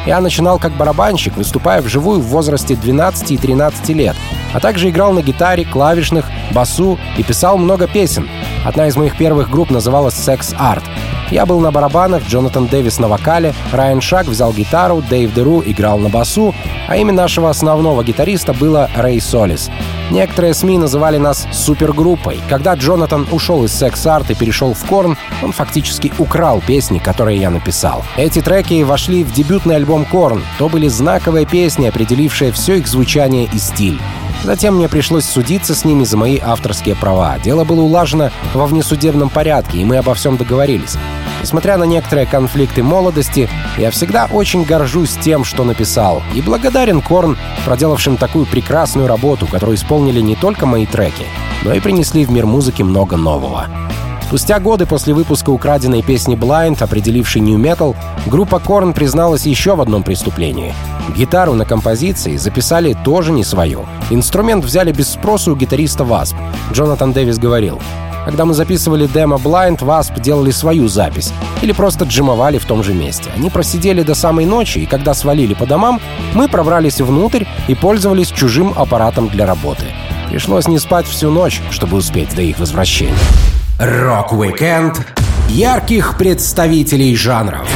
я 0.07 0.21
начинал 0.21 0.59
как 0.59 0.77
барабанщик, 0.77 1.37
выступая 1.37 1.81
вживую 1.81 2.21
в 2.21 2.27
возрасте 2.27 2.77
12 2.77 3.31
и 3.31 3.37
13 3.39 3.89
лет, 3.91 4.17
а 4.53 4.61
также 4.61 4.91
играл 4.91 5.13
на 5.13 5.23
гитаре, 5.23 5.65
клавишных, 5.65 6.27
басу 6.53 6.99
и 7.17 7.23
писал 7.23 7.57
много 7.57 7.87
песен. 7.87 8.29
Одна 8.65 8.89
из 8.89 8.97
моих 8.97 9.17
первых 9.17 9.51
групп 9.51 9.71
называлась 9.71 10.15
Sex 10.15 10.55
Art. 10.59 10.83
Я 11.31 11.47
был 11.47 11.61
на 11.61 11.71
барабанах, 11.71 12.25
Джонатан 12.27 12.67
Дэвис 12.67 12.99
на 12.99 13.09
вокале, 13.09 13.55
Райан 13.73 14.01
Шак 14.01 14.27
взял 14.27 14.53
гитару, 14.53 15.01
Дэйв 15.01 15.33
Деру 15.33 15.63
играл 15.65 15.99
на 15.99 16.09
басу, 16.09 16.55
а 16.89 16.97
имя 16.97 17.13
нашего 17.13 17.49
основного 17.49 18.03
гитариста 18.03 18.53
было 18.53 18.91
Рэй 18.97 19.21
Солис. 19.21 19.71
Некоторые 20.11 20.55
СМИ 20.55 20.79
называли 20.79 21.19
нас 21.19 21.47
супергруппой. 21.53 22.41
Когда 22.49 22.75
Джонатан 22.75 23.29
ушел 23.31 23.65
из 23.65 23.71
Sex 23.81 23.95
Art 24.07 24.27
и 24.31 24.35
перешел 24.35 24.75
в 24.75 24.85
Корн, 24.87 25.17
он 25.41 25.53
фактически 25.53 26.13
украл 26.19 26.61
песни, 26.67 26.99
которые 26.99 27.41
я 27.41 27.51
написал. 27.51 28.05
Эти 28.17 28.43
треки 28.43 28.83
вошли 28.83 29.23
в 29.23 29.33
дебютный 29.33 29.77
альбом 29.77 30.05
Корн. 30.05 30.43
То 30.59 30.69
были 30.69 30.89
знаковые 30.89 31.47
песни, 31.47 31.87
определившие 31.87 32.51
все 32.51 32.79
их 32.79 32.89
звучание 32.89 33.49
и 33.53 33.59
стиль. 33.59 34.01
Затем 34.43 34.77
мне 34.77 34.89
пришлось 34.89 35.25
судиться 35.25 35.75
с 35.75 35.85
ними 35.85 36.05
за 36.05 36.17
мои 36.17 36.39
авторские 36.39 36.97
права. 36.97 37.39
Дело 37.39 37.65
было 37.65 37.83
улажено 37.83 38.31
во 38.55 38.67
внесудебном 38.67 39.29
порядке, 39.29 39.79
и 39.79 39.85
мы 39.85 39.99
обо 39.99 40.15
всем 40.15 40.37
договорились. 40.37 40.97
Несмотря 41.43 41.77
на 41.79 41.85
некоторые 41.85 42.27
конфликты 42.27 42.83
молодости, 42.83 43.49
я 43.79 43.91
всегда 43.91 44.29
очень 44.31 44.65
горжусь 44.65 45.17
тем, 45.23 45.45
что 45.45 45.65
написал, 45.65 46.23
и 46.35 46.43
благодарен 46.43 47.01
Корн, 47.01 47.39
проделавшим 47.65 48.17
такую 48.17 48.47
прекрасную 48.47 49.07
работу, 49.07 49.47
которую 49.47 49.77
исполнили 49.77 50.21
не 50.21 50.37
только 50.37 50.67
мои 50.67 50.85
треки, 50.85 51.25
но 51.65 51.73
и 51.73 51.81
принесли 51.81 52.25
в 52.25 52.31
мир 52.31 52.47
музыки 52.47 52.83
много 52.83 53.17
нового. 53.17 53.67
Спустя 54.27 54.61
годы 54.61 54.87
после 54.87 55.13
выпуска 55.13 55.51
украденной 55.51 56.03
песни 56.03 56.37
Blind, 56.37 56.83
определившей 56.83 57.41
New 57.41 57.59
Metal, 57.59 57.97
группа 58.27 58.57
Korn 58.57 58.93
призналась 58.93 59.47
еще 59.47 59.75
в 59.75 59.81
одном 59.81 60.03
преступлении. 60.03 60.75
Гитару 61.11 61.55
на 61.55 61.65
композиции 61.65 62.37
записали 62.37 62.97
тоже 63.05 63.33
не 63.33 63.45
свою. 63.45 63.87
Инструмент 64.11 64.65
взяли 64.65 64.93
без 64.93 65.11
спроса 65.11 65.53
у 65.53 65.57
гитариста 65.57 66.05
W.A.S.P.. 66.05 66.35
Джонатан 66.73 67.13
Дэвис 67.13 67.39
говорил, 67.39 67.81
когда 68.25 68.45
мы 68.45 68.55
записывали 68.55 69.07
демо 69.07 69.37
Blind, 69.37 69.79
W.A.S.P. 69.79 70.21
делали 70.21 70.51
свою 70.51 70.89
запись. 70.89 71.33
Или 71.63 71.73
просто 71.73 72.05
джемовали 72.05 72.59
в 72.59 72.65
том 72.65 72.85
же 72.85 72.95
месте. 72.95 73.31
Они 73.35 73.51
просидели 73.51 74.03
до 74.03 74.15
самой 74.15 74.45
ночи, 74.45 74.79
и 74.79 74.87
когда 74.87 75.15
свалили 75.15 75.55
по 75.55 75.67
домам, 75.67 76.01
мы 76.35 76.49
пробрались 76.49 77.01
внутрь 77.01 77.45
и 77.69 77.75
пользовались 77.75 78.29
чужим 78.29 78.73
аппаратом 78.77 79.29
для 79.29 79.47
работы. 79.47 79.87
Пришлось 80.29 80.69
не 80.69 80.79
спать 80.79 81.07
всю 81.07 81.31
ночь, 81.31 81.61
чтобы 81.71 81.97
успеть 81.97 82.35
до 82.37 82.43
их 82.43 82.59
возвращения. 82.59 83.17
Рок-викенд 83.79 85.01
ярких 85.49 86.17
представителей 86.17 87.17
жанров. 87.17 87.69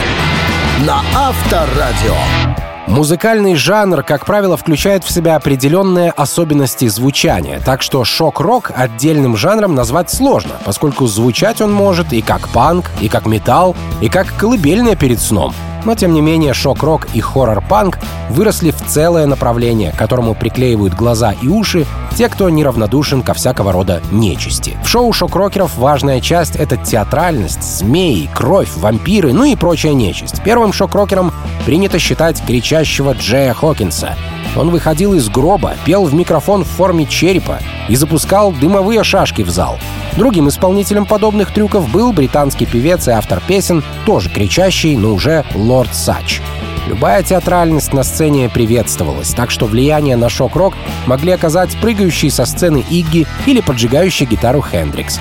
На 0.87 1.01
Авторадио. 1.15 2.54
Музыкальный 2.95 3.57
жанр, 3.57 4.05
как 4.05 4.25
правило, 4.25 4.57
включает 4.57 5.03
в 5.03 5.11
себя 5.11 5.35
определенные 5.35 6.13
особенности 6.13 6.87
звучания, 6.87 7.59
так 7.59 7.83
что 7.83 8.05
шок-рок 8.05 8.71
отдельным 8.73 9.37
жанром 9.37 9.75
назвать 9.75 10.13
сложно, 10.13 10.53
поскольку 10.65 11.09
звучать 11.09 11.61
он 11.61 11.73
может 11.73 12.13
и 12.13 12.23
как 12.23 12.49
панк, 12.51 12.93
и 13.01 13.09
как 13.09 13.27
металл, 13.27 13.75
и 14.01 14.09
как 14.09 14.33
колыбельная 14.37 14.95
перед 14.95 15.19
сном. 15.19 15.53
Но, 15.85 15.97
тем 15.97 16.15
не 16.15 16.21
менее, 16.21 16.55
шок-рок 16.55 17.09
и 17.15 17.21
хоррор-панк 17.21 17.99
выросли 18.31 18.71
в 18.71 18.81
целое 18.87 19.27
направление, 19.27 19.91
к 19.91 19.97
которому 19.97 20.37
приклеивают 20.37 20.95
глаза 20.95 21.35
и 21.43 21.49
уши 21.49 21.87
те, 22.15 22.29
кто 22.29 22.49
неравнодушен 22.49 23.23
ко 23.23 23.35
всякого 23.35 23.73
рода 23.73 24.01
нечисти. 24.11 24.77
В 24.85 24.89
шоу 24.89 25.13
шок-рокеров 25.13 25.77
важная 25.77 26.21
часть— 26.21 26.57
это 26.57 26.77
театральность, 26.77 27.63
змеи, 27.63 28.29
кровь, 28.33 28.71
вампиры, 28.77 29.33
ну 29.33 29.45
и 29.45 29.57
прочая 29.57 29.93
нечисть. 29.93 30.43
Первым 30.43 30.73
шок-рокером 30.73 31.33
принято 31.67 31.99
считать 31.99 32.45
кричащего 32.45 33.13
Джея 33.15 33.55
Хокинса. 33.55 34.17
Он 34.57 34.71
выходил 34.71 35.15
из 35.15 35.29
гроба, 35.29 35.75
пел 35.85 36.05
в 36.05 36.15
микрофон 36.15 36.63
в 36.63 36.69
форме 36.69 37.07
черепа 37.07 37.59
и 37.89 37.97
запускал 37.97 38.53
дымовые 38.53 39.03
шашки 39.03 39.43
в 39.43 39.51
зал. 39.51 39.79
Другим 40.17 40.49
исполнителем 40.49 41.07
подобных 41.07 41.53
трюков 41.53 41.91
был 41.91 42.13
британский 42.13 42.67
певец 42.67 43.09
и 43.09 43.11
автор 43.11 43.43
песен, 43.47 43.83
тоже 44.07 44.31
кричащий, 44.31 44.97
но 44.97 45.13
уже 45.13 45.45
Лорд 45.55 45.93
Сач. 45.93 46.41
Любая 46.87 47.23
театральность 47.23 47.95
на 47.95 48.03
сцене 48.03 48.51
приветствовалась, 48.51 49.33
так 49.33 49.51
что 49.51 49.67
влияние 49.67 50.17
на 50.17 50.29
шок-рок 50.29 50.75
могли 51.07 51.33
оказать 51.33 51.75
прыгающие 51.81 52.31
со 52.31 52.45
сцены 52.45 52.85
Игги 52.91 53.27
или 53.47 53.61
поджигающий 53.63 54.27
гитару 54.27 54.61
Хендрикс. 54.61 55.19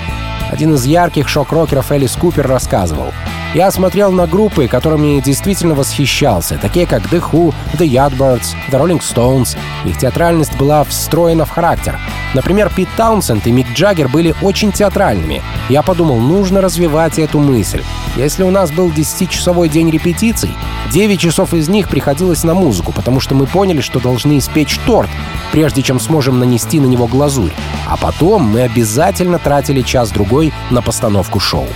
Один 0.50 0.74
из 0.74 0.84
ярких 0.84 1.26
шок-рокеров 1.26 1.90
Элис 1.90 2.16
Купер 2.16 2.46
рассказывал. 2.46 3.12
«Я 3.54 3.70
смотрел 3.70 4.10
на 4.10 4.26
группы, 4.26 4.66
которыми 4.66 5.20
действительно 5.20 5.76
восхищался, 5.76 6.58
такие 6.60 6.86
как 6.86 7.02
The 7.04 7.22
Who, 7.30 7.54
The 7.74 7.86
Yardbirds, 7.86 8.56
The 8.68 8.80
Rolling 8.80 9.00
Stones. 9.00 9.56
Их 9.84 9.96
театральность 9.96 10.56
была 10.56 10.82
встроена 10.82 11.44
в 11.44 11.50
характер. 11.50 11.96
Например, 12.34 12.68
Пит 12.74 12.88
Таунсенд 12.96 13.46
и 13.46 13.52
Мик 13.52 13.68
Джаггер 13.72 14.08
были 14.08 14.34
очень 14.42 14.72
театральными. 14.72 15.40
Я 15.68 15.82
подумал, 15.82 16.18
нужно 16.18 16.60
развивать 16.60 17.20
эту 17.20 17.38
мысль. 17.38 17.84
Если 18.16 18.42
у 18.42 18.50
нас 18.50 18.72
был 18.72 18.90
10-часовой 18.90 19.68
день 19.68 19.88
репетиций, 19.88 20.50
9 20.90 21.20
часов 21.20 21.54
из 21.54 21.68
них 21.68 21.88
приходилось 21.88 22.42
на 22.42 22.54
музыку, 22.54 22.90
потому 22.90 23.20
что 23.20 23.36
мы 23.36 23.46
поняли, 23.46 23.80
что 23.80 24.00
должны 24.00 24.38
испечь 24.38 24.80
торт, 24.84 25.10
прежде 25.52 25.80
чем 25.82 26.00
сможем 26.00 26.40
нанести 26.40 26.80
на 26.80 26.86
него 26.86 27.06
глазурь. 27.06 27.52
А 27.86 27.96
потом 27.96 28.42
мы 28.42 28.62
обязательно 28.62 29.38
тратили 29.38 29.82
час-другой 29.82 30.52
на 30.70 30.82
постановку 30.82 31.38
шоу. 31.38 31.68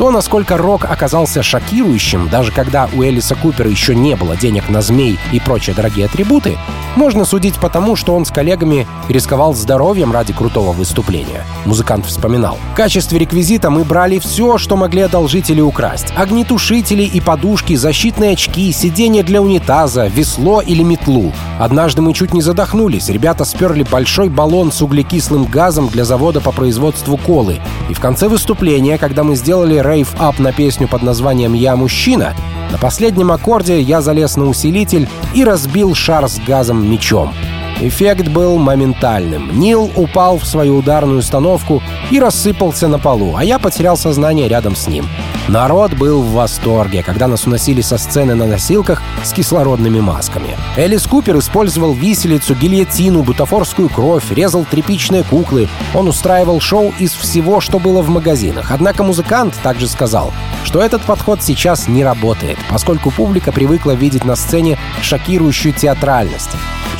То, 0.00 0.10
насколько 0.10 0.56
рок 0.56 0.86
оказался 0.86 1.42
шокирующим, 1.42 2.30
даже 2.30 2.52
когда 2.52 2.88
у 2.94 3.04
Элиса 3.04 3.34
Купера 3.34 3.68
еще 3.68 3.94
не 3.94 4.16
было 4.16 4.34
денег 4.34 4.70
на 4.70 4.80
змей 4.80 5.18
и 5.30 5.40
прочие 5.40 5.76
дорогие 5.76 6.06
атрибуты, 6.06 6.56
можно 6.96 7.26
судить 7.26 7.56
по 7.56 7.68
тому, 7.68 7.96
что 7.96 8.14
он 8.14 8.24
с 8.24 8.30
коллегами 8.30 8.86
рисковал 9.10 9.54
здоровьем 9.54 10.10
ради 10.10 10.32
крутого 10.32 10.72
выступления. 10.72 11.44
Музыкант 11.66 12.06
вспоминал. 12.06 12.56
В 12.72 12.76
качестве 12.76 13.18
реквизита 13.18 13.68
мы 13.68 13.84
брали 13.84 14.18
все, 14.18 14.56
что 14.56 14.74
могли 14.74 15.02
одолжить 15.02 15.50
или 15.50 15.60
украсть. 15.60 16.14
Огнетушители 16.16 17.02
и 17.02 17.20
подушки, 17.20 17.76
защитные 17.76 18.32
очки, 18.32 18.72
сиденье 18.72 19.22
для 19.22 19.42
унитаза, 19.42 20.06
весло 20.06 20.62
или 20.62 20.82
метлу. 20.82 21.30
Однажды 21.58 22.00
мы 22.00 22.14
чуть 22.14 22.32
не 22.32 22.40
задохнулись. 22.40 23.10
Ребята 23.10 23.44
сперли 23.44 23.82
большой 23.82 24.30
баллон 24.30 24.72
с 24.72 24.80
углекислым 24.80 25.44
газом 25.44 25.88
для 25.88 26.06
завода 26.06 26.40
по 26.40 26.52
производству 26.52 27.18
колы. 27.18 27.60
И 27.90 27.92
в 27.92 28.00
конце 28.00 28.28
выступления, 28.28 28.96
когда 28.96 29.24
мы 29.24 29.36
сделали 29.36 29.76
рейв-ап 29.90 30.38
на 30.38 30.52
песню 30.52 30.88
под 30.88 31.02
названием 31.02 31.52
«Я 31.52 31.76
мужчина», 31.76 32.34
на 32.70 32.78
последнем 32.78 33.32
аккорде 33.32 33.80
я 33.80 34.00
залез 34.00 34.36
на 34.36 34.46
усилитель 34.46 35.08
и 35.34 35.44
разбил 35.44 35.94
шар 35.94 36.28
с 36.28 36.38
газом 36.38 36.88
мечом. 36.88 37.34
Эффект 37.80 38.28
был 38.28 38.58
моментальным. 38.58 39.58
Нил 39.58 39.90
упал 39.96 40.38
в 40.38 40.46
свою 40.46 40.76
ударную 40.76 41.18
установку 41.18 41.82
и 42.10 42.18
рассыпался 42.18 42.88
на 42.88 42.98
полу, 42.98 43.36
а 43.36 43.44
я 43.44 43.58
потерял 43.58 43.96
сознание 43.96 44.48
рядом 44.48 44.76
с 44.76 44.86
ним. 44.86 45.06
Народ 45.48 45.94
был 45.94 46.22
в 46.22 46.32
восторге, 46.32 47.02
когда 47.02 47.26
нас 47.26 47.46
уносили 47.46 47.80
со 47.80 47.98
сцены 47.98 48.34
на 48.34 48.46
носилках 48.46 49.02
с 49.24 49.32
кислородными 49.32 50.00
масками. 50.00 50.56
Элис 50.76 51.06
Купер 51.06 51.38
использовал 51.38 51.92
виселицу, 51.92 52.54
гильотину, 52.54 53.22
бутафорскую 53.22 53.88
кровь, 53.88 54.30
резал 54.30 54.64
тряпичные 54.64 55.24
куклы. 55.24 55.68
Он 55.94 56.08
устраивал 56.08 56.60
шоу 56.60 56.92
из 56.98 57.12
всего, 57.12 57.60
что 57.60 57.78
было 57.78 58.02
в 58.02 58.08
магазинах. 58.08 58.70
Однако 58.70 59.02
музыкант 59.02 59.54
также 59.62 59.88
сказал, 59.88 60.32
что 60.64 60.80
этот 60.80 61.02
подход 61.02 61.42
сейчас 61.42 61.88
не 61.88 62.04
работает, 62.04 62.58
поскольку 62.68 63.10
публика 63.10 63.50
привыкла 63.50 63.92
видеть 63.92 64.24
на 64.24 64.36
сцене 64.36 64.78
шокирующую 65.02 65.72
театральность. 65.72 66.50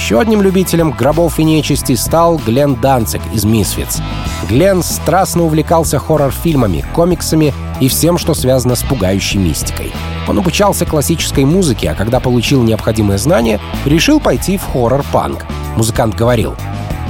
Еще 0.00 0.18
одним 0.18 0.40
любителем 0.40 0.92
гробов 0.92 1.38
и 1.38 1.44
нечисти 1.44 1.94
стал 1.94 2.38
Глен 2.38 2.74
Данцик 2.74 3.20
из 3.34 3.44
«Мисфиц». 3.44 4.00
Глен 4.48 4.82
страстно 4.82 5.44
увлекался 5.44 5.98
хоррор-фильмами, 5.98 6.86
комиксами 6.94 7.52
и 7.80 7.88
всем, 7.88 8.16
что 8.16 8.32
связано 8.32 8.76
с 8.76 8.82
пугающей 8.82 9.38
мистикой. 9.38 9.92
Он 10.26 10.38
обучался 10.38 10.86
классической 10.86 11.44
музыке, 11.44 11.90
а 11.90 11.94
когда 11.94 12.18
получил 12.18 12.62
необходимые 12.62 13.18
знания, 13.18 13.60
решил 13.84 14.20
пойти 14.20 14.56
в 14.56 14.64
хоррор-панк. 14.64 15.44
Музыкант 15.76 16.14
говорил, 16.14 16.56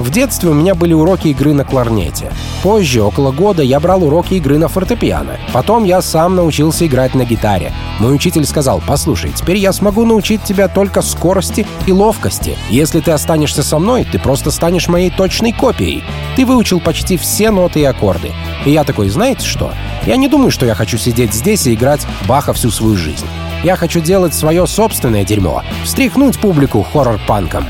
в 0.01 0.09
детстве 0.09 0.49
у 0.49 0.53
меня 0.53 0.75
были 0.75 0.93
уроки 0.93 1.29
игры 1.29 1.53
на 1.53 1.63
кларнете. 1.63 2.31
Позже, 2.63 3.01
около 3.01 3.31
года, 3.31 3.63
я 3.63 3.79
брал 3.79 4.03
уроки 4.03 4.35
игры 4.35 4.57
на 4.57 4.67
фортепиано. 4.67 5.37
Потом 5.53 5.83
я 5.83 6.01
сам 6.01 6.35
научился 6.35 6.85
играть 6.85 7.15
на 7.15 7.23
гитаре. 7.23 7.73
Мой 7.99 8.15
учитель 8.15 8.45
сказал, 8.45 8.81
послушай, 8.85 9.31
теперь 9.35 9.57
я 9.57 9.73
смогу 9.73 10.05
научить 10.05 10.43
тебя 10.43 10.67
только 10.67 11.01
скорости 11.01 11.65
и 11.85 11.91
ловкости. 11.91 12.57
Если 12.69 12.99
ты 12.99 13.11
останешься 13.11 13.63
со 13.63 13.79
мной, 13.79 14.05
ты 14.09 14.19
просто 14.19 14.51
станешь 14.51 14.87
моей 14.87 15.09
точной 15.09 15.51
копией. 15.51 16.03
Ты 16.35 16.45
выучил 16.45 16.79
почти 16.79 17.17
все 17.17 17.51
ноты 17.51 17.81
и 17.81 17.85
аккорды. 17.85 18.31
И 18.65 18.71
я 18.71 18.83
такой, 18.83 19.09
знаете 19.09 19.45
что? 19.45 19.71
Я 20.05 20.15
не 20.15 20.27
думаю, 20.27 20.51
что 20.51 20.65
я 20.65 20.75
хочу 20.75 20.97
сидеть 20.97 21.33
здесь 21.33 21.67
и 21.67 21.73
играть 21.73 22.05
Баха 22.27 22.53
всю 22.53 22.71
свою 22.71 22.95
жизнь. 22.95 23.25
Я 23.63 23.75
хочу 23.75 23.99
делать 23.99 24.33
свое 24.33 24.65
собственное 24.65 25.23
дерьмо, 25.23 25.61
встряхнуть 25.83 26.39
публику 26.39 26.85
хоррор-панком. 26.91 27.65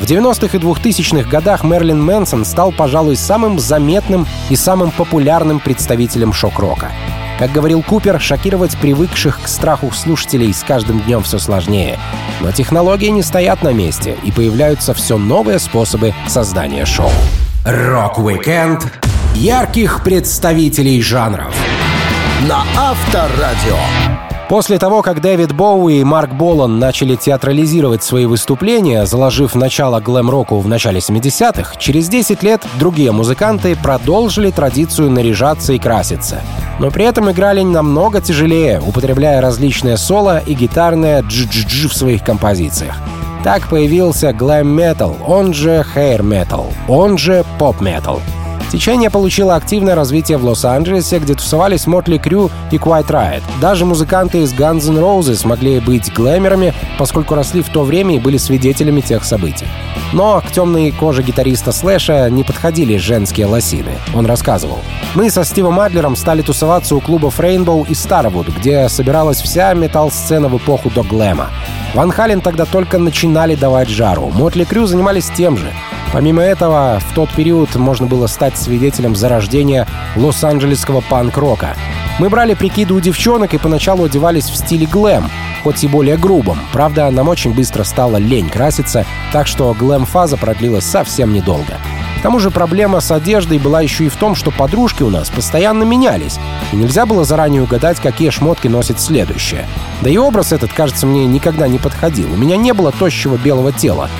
В 0.00 0.04
90-х 0.04 0.56
и 0.56 0.60
2000-х 0.60 1.28
годах 1.28 1.62
Мэрилин 1.62 2.02
Мэнсон 2.02 2.46
стал, 2.46 2.72
пожалуй, 2.72 3.16
самым 3.16 3.58
заметным 3.58 4.26
и 4.48 4.56
самым 4.56 4.90
популярным 4.92 5.60
представителем 5.60 6.32
шок-рока. 6.32 6.90
Как 7.38 7.52
говорил 7.52 7.82
Купер, 7.82 8.18
шокировать 8.18 8.78
привыкших 8.78 9.42
к 9.42 9.46
страху 9.46 9.90
слушателей 9.92 10.54
с 10.54 10.62
каждым 10.62 11.00
днем 11.00 11.22
все 11.22 11.38
сложнее. 11.38 11.98
Но 12.40 12.50
технологии 12.50 13.08
не 13.08 13.22
стоят 13.22 13.62
на 13.62 13.74
месте, 13.74 14.16
и 14.24 14.32
появляются 14.32 14.94
все 14.94 15.18
новые 15.18 15.58
способы 15.58 16.14
создания 16.26 16.86
шоу. 16.86 17.10
Рок-викенд 17.66 18.90
ярких 19.34 20.02
представителей 20.02 21.02
жанров 21.02 21.54
на 22.48 22.64
Авторадио. 22.74 24.29
После 24.50 24.80
того, 24.80 25.00
как 25.00 25.20
Дэвид 25.20 25.52
Боуи 25.52 26.00
и 26.00 26.04
Марк 26.04 26.32
Болан 26.32 26.80
начали 26.80 27.14
театрализировать 27.14 28.02
свои 28.02 28.26
выступления, 28.26 29.06
заложив 29.06 29.54
начало 29.54 30.00
глэм-року 30.00 30.58
в 30.58 30.66
начале 30.66 30.98
70-х, 30.98 31.76
через 31.78 32.08
10 32.08 32.42
лет 32.42 32.66
другие 32.80 33.12
музыканты 33.12 33.76
продолжили 33.80 34.50
традицию 34.50 35.08
наряжаться 35.08 35.72
и 35.72 35.78
краситься. 35.78 36.40
Но 36.80 36.90
при 36.90 37.04
этом 37.04 37.30
играли 37.30 37.62
намного 37.62 38.20
тяжелее, 38.20 38.80
употребляя 38.84 39.40
различные 39.40 39.96
соло 39.96 40.38
и 40.38 40.54
гитарные 40.54 41.20
дж-дж-дж 41.20 41.86
в 41.86 41.94
своих 41.94 42.24
композициях. 42.24 42.96
Так 43.44 43.68
появился 43.68 44.32
глэм-метал, 44.32 45.16
он 45.28 45.54
же 45.54 45.84
хэйр-метал, 45.84 46.72
он 46.88 47.18
же 47.18 47.44
поп-метал— 47.60 48.20
Течение 48.70 49.10
получило 49.10 49.56
активное 49.56 49.96
развитие 49.96 50.38
в 50.38 50.44
Лос-Анджелесе, 50.44 51.18
где 51.18 51.34
тусовались 51.34 51.88
Мотли 51.88 52.18
Крю 52.18 52.50
и 52.70 52.76
Quiet 52.76 53.08
Riot. 53.08 53.42
Даже 53.60 53.84
музыканты 53.84 54.42
из 54.42 54.54
Guns 54.54 54.88
N' 54.88 54.98
Roses 54.98 55.44
могли 55.44 55.80
быть 55.80 56.12
глэмерами, 56.12 56.72
поскольку 56.96 57.34
росли 57.34 57.62
в 57.62 57.68
то 57.68 57.82
время 57.82 58.14
и 58.14 58.20
были 58.20 58.36
свидетелями 58.36 59.00
тех 59.00 59.24
событий. 59.24 59.66
Но 60.12 60.40
к 60.40 60.52
темной 60.52 60.92
коже 60.92 61.24
гитариста 61.24 61.72
Слэша 61.72 62.30
не 62.30 62.44
подходили 62.44 62.96
женские 62.96 63.46
лосины. 63.46 63.90
Он 64.14 64.24
рассказывал. 64.26 64.78
«Мы 65.16 65.30
со 65.30 65.44
Стивом 65.44 65.80
Адлером 65.80 66.14
стали 66.14 66.42
тусоваться 66.42 66.94
у 66.94 67.00
клубов 67.00 67.40
Rainbow 67.40 67.84
и 67.88 67.92
Starwood, 67.92 68.56
где 68.56 68.88
собиралась 68.88 69.40
вся 69.40 69.74
метал-сцена 69.74 70.48
в 70.48 70.56
эпоху 70.56 70.90
до 70.90 71.02
глэма. 71.02 71.48
Ван 71.94 72.12
Хален 72.12 72.40
тогда 72.40 72.66
только 72.66 72.98
начинали 72.98 73.56
давать 73.56 73.88
жару. 73.88 74.30
Мотли 74.32 74.62
Крю 74.62 74.86
занимались 74.86 75.28
тем 75.36 75.58
же. 75.58 75.72
Помимо 76.12 76.42
этого, 76.42 77.00
в 77.00 77.14
тот 77.14 77.30
период 77.30 77.76
можно 77.76 78.06
было 78.06 78.26
стать 78.26 78.56
свидетелем 78.56 79.14
зарождения 79.14 79.86
лос-анджелесского 80.16 81.02
панк-рока. 81.02 81.76
Мы 82.18 82.28
брали 82.28 82.54
прикиды 82.54 82.94
у 82.94 83.00
девчонок 83.00 83.54
и 83.54 83.58
поначалу 83.58 84.04
одевались 84.04 84.50
в 84.50 84.56
стиле 84.56 84.86
глэм, 84.86 85.30
хоть 85.62 85.84
и 85.84 85.88
более 85.88 86.16
грубом. 86.16 86.58
Правда, 86.72 87.10
нам 87.10 87.28
очень 87.28 87.54
быстро 87.54 87.84
стало 87.84 88.16
лень 88.16 88.50
краситься, 88.50 89.06
так 89.32 89.46
что 89.46 89.72
глэм-фаза 89.72 90.36
продлилась 90.36 90.84
совсем 90.84 91.32
недолго. 91.32 91.78
К 92.20 92.22
тому 92.22 92.38
же 92.38 92.50
проблема 92.50 93.00
с 93.00 93.10
одеждой 93.10 93.58
была 93.58 93.80
еще 93.80 94.04
и 94.04 94.08
в 94.10 94.16
том, 94.16 94.34
что 94.34 94.50
подружки 94.50 95.02
у 95.02 95.08
нас 95.08 95.30
постоянно 95.30 95.84
менялись, 95.84 96.38
и 96.70 96.76
нельзя 96.76 97.06
было 97.06 97.24
заранее 97.24 97.62
угадать, 97.62 97.98
какие 97.98 98.28
шмотки 98.28 98.68
носит 98.68 99.00
следующее. 99.00 99.66
Да 100.02 100.10
и 100.10 100.18
образ 100.18 100.52
этот, 100.52 100.70
кажется, 100.70 101.06
мне 101.06 101.24
никогда 101.24 101.66
не 101.66 101.78
подходил. 101.78 102.30
У 102.30 102.36
меня 102.36 102.58
не 102.58 102.74
было 102.74 102.92
тощего 102.92 103.38
белого 103.38 103.72
тела. 103.72 104.10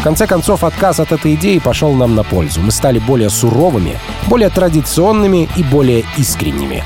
В 0.00 0.02
конце 0.02 0.26
концов, 0.26 0.64
отказ 0.64 0.98
от 0.98 1.12
этой 1.12 1.34
идеи 1.34 1.58
пошел 1.58 1.92
нам 1.92 2.14
на 2.14 2.24
пользу. 2.24 2.62
Мы 2.62 2.70
стали 2.70 2.98
более 2.98 3.28
суровыми, 3.28 4.00
более 4.28 4.48
традиционными 4.48 5.46
и 5.54 5.62
более 5.62 6.06
искренними. 6.16 6.82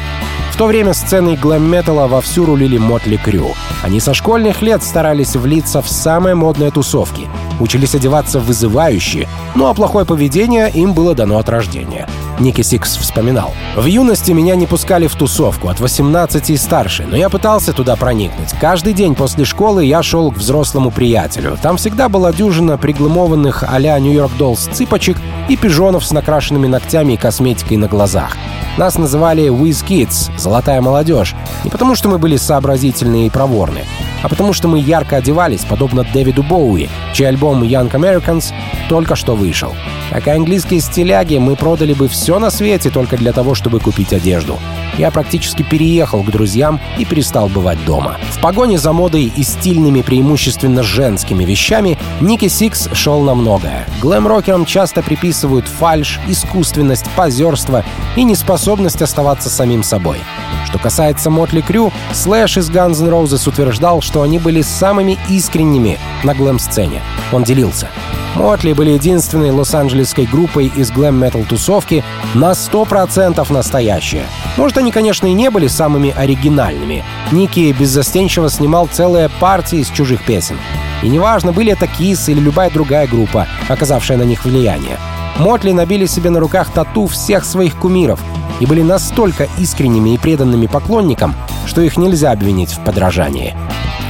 В 0.57 0.59
то 0.59 0.69
время 0.69 0.95
сценой 0.95 1.37
глэм-металла 1.37 2.07
вовсю 2.07 2.47
рулили 2.47 2.79
Мотли 2.79 3.19
Крю. 3.19 3.49
Они 3.83 4.01
со 4.01 4.15
школьных 4.15 4.63
лет 4.63 4.83
старались 4.83 5.37
влиться 5.37 5.83
в 5.83 5.89
самые 5.91 6.35
модные 6.35 6.71
тусовки. 6.71 7.29
Учились 7.61 7.95
одеваться 7.95 8.41
вызывающе, 8.41 9.29
ну 9.55 9.67
а 9.67 9.75
плохое 9.75 10.07
поведение 10.07 10.71
им 10.71 10.95
было 10.95 11.15
дано 11.15 11.37
от 11.37 11.51
рождения. 11.51 12.09
Ники 12.41 12.63
Сикс 12.63 12.97
вспоминал. 12.97 13.53
«В 13.77 13.85
юности 13.85 14.33
меня 14.33 14.57
не 14.57 14.65
пускали 14.67 15.09
в 15.09 15.15
тусовку, 15.15 15.69
от 15.69 15.79
18 15.79 16.49
и 16.49 16.57
старше, 16.57 17.07
но 17.07 17.19
я 17.19 17.29
пытался 17.29 17.75
туда 17.75 17.95
проникнуть. 17.95 18.55
Каждый 18.59 18.95
день 18.95 19.15
после 19.15 19.45
школы 19.45 19.85
я 19.85 20.03
шел 20.03 20.33
к 20.33 20.39
взрослому 20.39 20.91
приятелю. 20.91 21.59
Там 21.61 21.77
всегда 21.77 22.09
была 22.09 22.33
дюжина 22.33 22.79
приглэмованных 22.79 23.63
а-ля 23.69 23.99
New 23.99 24.13
York 24.13 24.33
Dolls 24.39 24.71
цыпочек 24.73 25.19
и 25.51 25.57
пижонов 25.59 26.03
с 26.07 26.13
накрашенными 26.13 26.67
ногтями 26.67 27.13
и 27.13 27.17
косметикой 27.19 27.77
на 27.77 27.89
глазах. 27.89 28.35
Нас 28.77 28.99
называли 28.99 29.49
Whiz 29.49 29.83
Kids— 29.83 30.31
«Золотая 30.39 30.83
молодежь», 30.83 31.35
не 31.65 31.71
потому 31.71 31.95
что 31.95 32.11
мы 32.11 32.19
были 32.19 32.37
сообразительные 32.37 33.27
и 33.27 33.31
проворны, 33.31 33.85
а 34.23 34.29
потому 34.29 34.53
что 34.53 34.69
мы 34.69 34.79
ярко 34.79 35.17
одевались, 35.17 35.65
подобно 35.65 36.05
Дэвиду 36.13 36.43
Боуи, 36.43 36.91
чей 37.15 37.29
альбом 37.29 37.63
Young 37.63 37.91
Americans 37.91 38.53
только 38.91 39.17
что 39.17 39.35
вышел. 39.35 39.75
Как 40.11 40.27
и 40.27 40.31
английские 40.31 40.81
стиляги, 40.81 41.39
мы 41.39 41.57
продали 41.57 41.95
бы 41.95 42.07
все 42.07 42.39
на 42.39 42.51
свете 42.51 42.91
только 42.91 43.17
для 43.17 43.33
того, 43.33 43.55
чтобы 43.55 43.81
купить 43.81 44.13
одежду. 44.13 44.59
Я 44.99 45.11
практически 45.11 45.63
переехал 45.63 46.23
к 46.23 46.31
друзьям 46.31 46.81
и 46.99 47.05
перестал 47.05 47.49
бывать 47.49 47.83
дома. 47.85 48.17
В 48.31 48.41
погоне 48.41 48.79
за 48.79 48.93
модой 48.93 49.33
и 49.35 49.43
стильными, 49.43 50.03
преимущественно 50.03 50.83
женскими 50.83 51.45
вещами 51.45 51.99
Ники 52.21 52.49
Сикс 52.49 52.89
шел 52.93 53.21
на 53.21 53.35
многое. 53.35 53.87
Глэм-рокерам 54.01 54.65
часто 54.65 55.03
приписывают 55.03 55.67
фальш, 55.69 56.19
искусственность, 56.29 57.07
позерство 57.17 57.85
и 58.17 58.25
неспособность 58.25 59.03
оставаться 59.03 59.51
самим 59.51 59.83
собой. 59.83 60.19
Что 60.67 60.79
касается 60.79 61.31
Mötley 61.31 61.61
Crüe, 61.61 61.93
Слэш 62.13 62.57
из 62.59 62.71
Guns 62.71 63.03
N' 63.03 63.09
Roses 63.09 63.49
утверждал, 63.49 64.01
что 64.01 64.23
они 64.23 64.39
были 64.39 64.63
самыми 64.63 65.19
искренними 65.29 65.99
на 66.25 66.35
глэм-сцене. 66.35 67.03
Он 67.33 67.45
делился. 67.45 67.89
Mötley 68.35 68.75
были 68.75 68.91
единственной 68.91 69.51
лос-анджелесской 69.51 70.27
группой 70.27 70.67
из 70.67 70.91
глэм-метал 70.91 71.45
тусовки 71.45 72.05
на 72.35 72.53
100% 72.53 73.51
настоящие. 73.51 74.27
Может, 74.59 74.77
они, 74.77 74.86
конечно, 74.91 75.27
и 75.27 75.33
не 75.33 75.51
были 75.51 75.67
самыми 75.67 76.15
оригинальными. 76.17 77.05
Ники 77.33 77.75
беззастенчиво 77.79 78.51
снимал 78.51 78.87
целые 78.87 79.29
партии 79.41 79.79
из 79.79 79.89
чужих 79.89 80.25
песен. 80.25 80.57
И 81.03 81.09
неважно, 81.09 81.53
были 81.53 81.73
это 81.73 81.87
Kiss 81.87 82.29
или 82.29 82.41
любая 82.41 82.71
другая 82.71 83.07
группа, 83.07 83.47
оказавшая 83.69 84.17
на 84.17 84.23
них 84.23 84.45
влияние. 84.45 84.99
Mötley 85.39 85.73
набили 85.73 86.07
себе 86.07 86.31
на 86.31 86.41
руках 86.41 86.71
тату 86.73 87.07
всех 87.07 87.45
своих 87.45 87.77
кумиров 87.77 88.21
и 88.61 88.67
были 88.67 88.83
настолько 88.83 89.49
искренними 89.59 90.15
и 90.15 90.19
преданными 90.19 90.67
поклонникам, 90.67 91.35
что 91.67 91.83
их 91.83 91.99
нельзя 91.99 92.33
обвинить 92.33 92.73
в 92.73 92.83
подражании. 92.85 93.55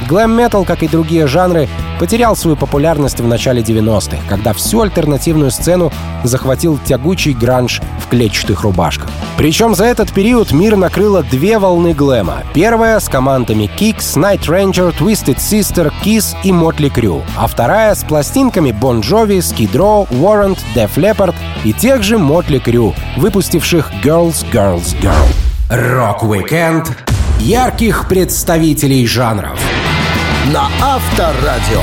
Глэм-метал, 0.07 0.63
как 0.63 0.83
и 0.83 0.87
другие 0.87 1.27
жанры, 1.27 1.67
потерял 1.99 2.35
свою 2.35 2.55
популярность 2.55 3.19
в 3.19 3.27
начале 3.27 3.61
90-х, 3.61 4.17
когда 4.29 4.53
всю 4.53 4.81
альтернативную 4.81 5.51
сцену 5.51 5.91
захватил 6.23 6.79
тягучий 6.85 7.33
гранж 7.33 7.81
в 8.03 8.09
клетчатых 8.09 8.61
рубашках. 8.61 9.09
Причем 9.37 9.75
за 9.75 9.85
этот 9.85 10.11
период 10.11 10.51
мир 10.51 10.77
накрыло 10.77 11.23
две 11.23 11.59
волны 11.59 11.93
глэма. 11.93 12.43
Первая 12.53 12.99
с 12.99 13.09
командами 13.09 13.69
Kicks, 13.77 14.15
Night 14.15 14.47
Ranger, 14.47 14.95
Twisted 14.97 15.37
Sister, 15.37 15.91
Kiss 16.03 16.35
и 16.43 16.51
Motley 16.51 16.93
Crue, 16.93 17.21
а 17.35 17.47
вторая 17.47 17.93
с 17.93 18.03
пластинками 18.03 18.69
Bon 18.69 19.01
Jovi, 19.01 19.39
Skid 19.39 19.73
Row, 19.73 20.07
Warrant, 20.09 20.59
Def 20.75 20.95
Leppard 20.95 21.35
и 21.65 21.73
тех 21.73 22.03
же 22.03 22.15
Motley 22.15 22.63
Crue, 22.63 22.95
выпустивших 23.17 23.91
Girls, 24.03 24.45
Girls, 24.51 24.95
Girls. 25.01 25.27
Рок-викенд 25.69 26.95
ярких 27.39 28.07
представителей 28.07 29.05
жанров 29.05 29.59
на 30.53 30.69
Авторадио. 30.81 31.81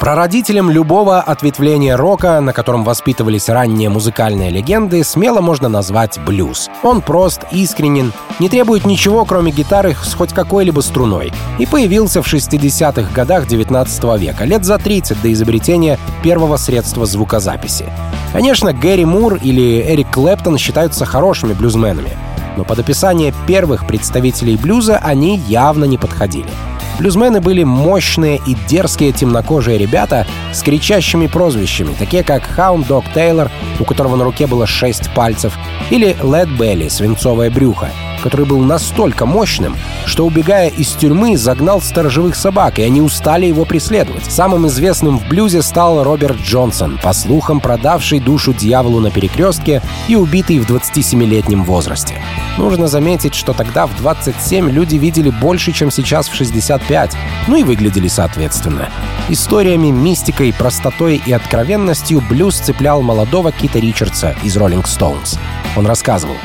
Прародителем 0.00 0.70
любого 0.70 1.20
ответвления 1.20 1.96
рока, 1.96 2.40
на 2.40 2.52
котором 2.52 2.84
воспитывались 2.84 3.48
ранние 3.48 3.88
музыкальные 3.88 4.50
легенды, 4.50 5.04
смело 5.04 5.40
можно 5.40 5.68
назвать 5.68 6.18
блюз. 6.18 6.68
Он 6.82 7.00
прост, 7.00 7.42
искренен, 7.52 8.12
не 8.38 8.48
требует 8.48 8.84
ничего, 8.86 9.24
кроме 9.24 9.52
гитары 9.52 9.94
с 10.02 10.14
хоть 10.14 10.32
какой-либо 10.32 10.80
струной, 10.80 11.32
и 11.58 11.66
появился 11.66 12.22
в 12.22 12.32
60-х 12.32 13.12
годах 13.14 13.46
19 13.46 14.20
века, 14.20 14.44
лет 14.44 14.64
за 14.64 14.78
30 14.78 15.22
до 15.22 15.32
изобретения 15.32 15.98
первого 16.22 16.56
средства 16.56 17.06
звукозаписи. 17.06 17.86
Конечно, 18.32 18.72
Гэри 18.72 19.04
Мур 19.04 19.36
или 19.36 19.80
Эрик 19.80 20.10
Клэптон 20.10 20.58
считаются 20.58 21.06
хорошими 21.06 21.52
блюзменами, 21.52 22.10
но 22.56 22.64
под 22.64 22.80
описание 22.80 23.32
первых 23.46 23.86
представителей 23.86 24.56
блюза 24.56 24.98
они 24.98 25.38
явно 25.38 25.84
не 25.84 25.98
подходили. 25.98 26.50
Блюзмены 26.98 27.40
были 27.42 27.62
мощные 27.62 28.40
и 28.46 28.56
дерзкие 28.66 29.12
темнокожие 29.12 29.76
ребята 29.76 30.26
с 30.52 30.62
кричащими 30.62 31.26
прозвищами, 31.26 31.94
такие 31.98 32.22
как 32.22 32.48
Hound 32.56 32.86
Dog 32.88 33.04
Taylor, 33.14 33.50
у 33.78 33.84
которого 33.84 34.16
на 34.16 34.24
руке 34.24 34.46
было 34.46 34.66
шесть 34.66 35.12
пальцев, 35.12 35.52
или 35.90 36.16
Led 36.20 36.56
Belly, 36.56 36.88
свинцовое 36.88 37.50
брюхо, 37.50 37.90
который 38.22 38.46
был 38.46 38.60
настолько 38.60 39.26
мощным, 39.26 39.76
что, 40.06 40.24
убегая 40.24 40.68
из 40.68 40.92
тюрьмы, 40.92 41.36
загнал 41.36 41.82
сторожевых 41.82 42.36
собак, 42.36 42.78
и 42.78 42.82
они 42.82 43.02
устали 43.02 43.46
его 43.46 43.64
преследовать. 43.64 44.24
Самым 44.30 44.66
известным 44.68 45.18
в 45.18 45.28
блюзе 45.28 45.60
стал 45.60 46.02
Роберт 46.02 46.38
Джонсон, 46.40 46.98
по 47.02 47.12
слухам 47.12 47.60
продавший 47.60 48.20
душу 48.20 48.54
дьяволу 48.54 49.00
на 49.00 49.10
перекрестке 49.10 49.82
и 50.08 50.16
убитый 50.16 50.58
в 50.60 50.70
27-летнем 50.70 51.64
возрасте. 51.64 52.22
Нужно 52.56 52.86
заметить, 52.86 53.34
что 53.34 53.52
тогда 53.52 53.86
в 53.86 53.96
27 53.96 54.70
люди 54.70 54.96
видели 54.96 55.30
больше, 55.30 55.72
чем 55.72 55.90
сейчас 55.90 56.28
в 56.28 56.34
65, 56.34 57.16
ну 57.48 57.56
и 57.56 57.62
выглядели 57.64 58.08
соответственно. 58.08 58.88
Историями, 59.28 59.88
мистикой, 59.88 60.52
простотой 60.52 61.20
и 61.26 61.32
откровенностью 61.32 62.22
блюз 62.30 62.56
цеплял 62.56 63.02
молодого 63.02 63.52
Кита 63.52 63.78
Ричардса 63.78 64.34
из 64.42 64.56
Rolling 64.56 64.84
Stones. 64.84 65.38
Он 65.76 65.86
рассказывал, 65.86 66.36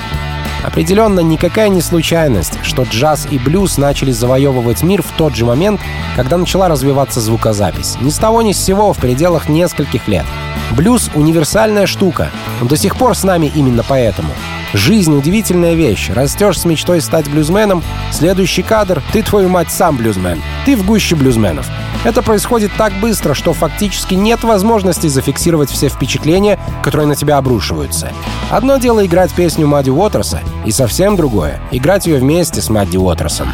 Определенно 0.63 1.21
никакая 1.21 1.69
не 1.69 1.81
случайность, 1.81 2.59
что 2.63 2.83
джаз 2.83 3.27
и 3.29 3.39
блюз 3.39 3.77
начали 3.77 4.11
завоевывать 4.11 4.83
мир 4.83 5.01
в 5.01 5.11
тот 5.17 5.35
же 5.35 5.45
момент, 5.45 5.81
когда 6.15 6.37
начала 6.37 6.67
развиваться 6.67 7.19
звукозапись. 7.19 7.97
Ни 8.01 8.09
с 8.09 8.17
того 8.17 8.41
ни 8.41 8.51
с 8.51 8.63
сего 8.63 8.93
в 8.93 8.97
пределах 8.97 9.49
нескольких 9.49 10.07
лет. 10.07 10.25
Блюз— 10.71 11.09
универсальная 11.15 11.87
штука. 11.87 12.29
Он 12.61 12.67
до 12.67 12.77
сих 12.77 12.95
пор 12.95 13.15
с 13.15 13.23
нами 13.23 13.51
именно 13.53 13.83
поэтому. 13.87 14.29
Жизнь— 14.73 15.13
удивительная 15.17 15.73
вещь. 15.73 16.09
Растешь 16.09 16.59
с 16.59 16.65
мечтой 16.65 17.01
стать 17.01 17.29
блюзменом, 17.29 17.83
следующий 18.11 18.63
кадр— 18.63 19.03
ты, 19.13 19.21
твою 19.21 19.49
мать, 19.49 19.71
сам 19.71 19.97
блюзмен. 19.97 20.41
Ты 20.65 20.77
в 20.77 20.85
гуще 20.85 21.15
блюзменов. 21.15 21.67
Это 22.03 22.21
происходит 22.21 22.71
так 22.77 22.93
быстро, 22.99 23.33
что 23.33 23.53
фактически 23.53 24.15
нет 24.15 24.43
возможности 24.43 25.07
зафиксировать 25.07 25.69
все 25.69 25.89
впечатления, 25.89 26.57
которые 26.83 27.07
на 27.07 27.15
тебя 27.15 27.37
обрушиваются. 27.37 28.11
Одно 28.49 28.77
дело 28.77 29.05
играть 29.05 29.31
песню 29.33 29.67
Мадди 29.67 29.89
Уотерса, 29.89 30.41
и 30.65 30.71
совсем 30.71 31.15
другое— 31.15 31.61
играть 31.71 32.07
ее 32.07 32.17
вместе 32.17 32.61
с 32.61 32.69
Мадди 32.69 32.97
Уотерсом. 32.97 33.53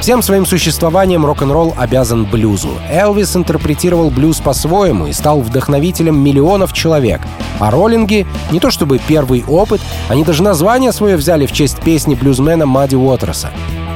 Всем 0.00 0.22
своим 0.22 0.46
существованием 0.46 1.26
рок-н-ролл 1.26 1.74
обязан 1.76 2.24
блюзу. 2.24 2.70
Элвис 2.88 3.34
интерпретировал 3.34 4.10
блюз 4.10 4.38
по-своему 4.38 5.08
и 5.08 5.12
стал 5.12 5.40
вдохновителем 5.40 6.18
миллионов 6.18 6.72
человек. 6.72 7.20
А 7.58 7.70
роллинги— 7.70 8.26
не 8.52 8.60
то 8.60 8.70
чтобы 8.70 9.00
первый 9.00 9.44
опыт, 9.44 9.80
они 10.08 10.24
даже 10.24 10.44
название 10.44 10.92
свое 10.92 11.16
взяли 11.16 11.46
в 11.46 11.52
честь 11.52 11.80
песни 11.80 12.14
блюзмена 12.14 12.64
Мадди 12.64 12.94
Уотерса. 12.94 13.50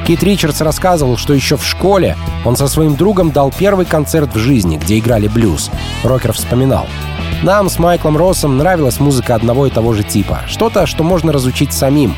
Кит 0.07 0.25
Ричардс 0.25 0.61
рассказывал, 0.61 1.17
что 1.17 1.33
еще 1.33 1.57
в 1.57 1.65
школе 1.65 2.17
он 2.45 2.57
со 2.57 2.67
своим 2.67 2.97
другом 2.97 3.31
дал 3.31 3.53
первый 3.57 3.87
концерт 3.87 4.35
в 4.35 4.39
жизни, 4.39 4.79
где 4.79 4.99
играли 4.99 5.29
блюз. 5.29 5.71
Рокер 6.03 6.33
вспоминал. 6.33 6.87
Нам 7.45 7.69
с 7.69 7.79
Майклом 7.79 8.17
Россом 8.17 8.59
нравилась 8.59 8.99
музыка 8.99 9.37
одного 9.37 9.69
и 9.69 9.71
того 9.71 9.93
же 9.93 10.03
типа. 10.03 10.41
Что-то, 10.49 10.87
что 10.87 11.05
можно 11.05 11.33
разучить 11.33 11.73
самим. 11.73 12.17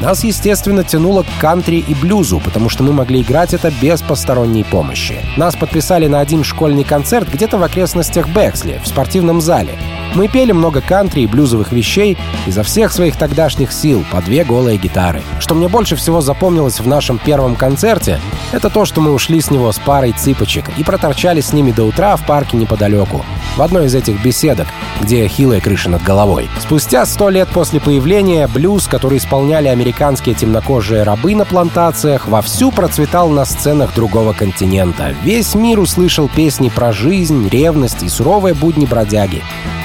Нас, 0.00 0.24
естественно, 0.24 0.84
тянуло 0.84 1.22
к 1.22 1.40
кантри 1.40 1.76
и 1.76 1.94
блюзу, 1.94 2.40
потому 2.40 2.68
что 2.68 2.82
мы 2.82 2.92
могли 2.92 3.22
играть 3.22 3.54
это 3.54 3.72
без 3.80 4.02
посторонней 4.02 4.64
помощи. 4.64 5.16
Нас 5.36 5.56
подписали 5.56 6.06
на 6.06 6.20
один 6.20 6.44
школьный 6.44 6.84
концерт 6.84 7.28
где-то 7.32 7.58
в 7.58 7.62
окрестностях 7.62 8.28
Бексли, 8.28 8.80
в 8.82 8.88
спортивном 8.88 9.40
зале. 9.40 9.78
Мы 10.14 10.28
пели 10.28 10.52
много 10.52 10.80
кантри 10.80 11.22
и 11.22 11.26
блюзовых 11.26 11.72
вещей 11.72 12.16
изо 12.46 12.62
всех 12.62 12.92
своих 12.92 13.16
тогдашних 13.16 13.72
сил 13.72 14.04
по 14.12 14.22
две 14.22 14.44
голые 14.44 14.78
гитары. 14.78 15.22
Что 15.40 15.56
мне 15.56 15.66
больше 15.66 15.96
всего 15.96 16.20
запомнилось 16.20 16.78
в 16.78 16.86
нашем 16.86 17.18
первом 17.18 17.56
концерте, 17.56 18.20
это 18.52 18.70
то, 18.70 18.84
что 18.84 19.00
мы 19.00 19.12
ушли 19.12 19.40
с 19.40 19.50
него 19.50 19.72
с 19.72 19.78
парой 19.80 20.12
цыпочек 20.12 20.66
и 20.76 20.84
проторчали 20.84 21.40
с 21.40 21.52
ними 21.52 21.72
до 21.72 21.82
утра 21.84 22.16
в 22.16 22.24
парке 22.26 22.56
неподалеку, 22.56 23.24
в 23.56 23.62
одной 23.62 23.86
из 23.86 23.94
этих 23.96 24.22
беседок, 24.22 24.68
где 25.00 25.26
хилая 25.26 25.60
крыша 25.60 25.90
над 25.90 26.04
головой. 26.04 26.48
Спустя 26.60 27.04
сто 27.06 27.28
лет 27.28 27.48
после 27.48 27.80
появления 27.80 28.46
блюз, 28.46 28.86
который 28.86 29.18
исполняли 29.18 29.66
американские 29.84 30.34
темнокожие 30.34 31.02
рабы 31.02 31.34
на 31.34 31.44
плантациях, 31.44 32.26
вовсю 32.26 32.70
процветал 32.70 33.28
на 33.28 33.44
сценах 33.44 33.94
другого 33.94 34.32
континента. 34.32 35.14
Весь 35.22 35.54
мир 35.54 35.78
услышал 35.78 36.26
песни 36.26 36.70
про 36.70 36.90
жизнь, 36.90 37.50
ревность 37.50 38.02
и 38.02 38.08
суровые 38.08 38.54
будни 38.54 38.86
бродяги. 38.86 39.42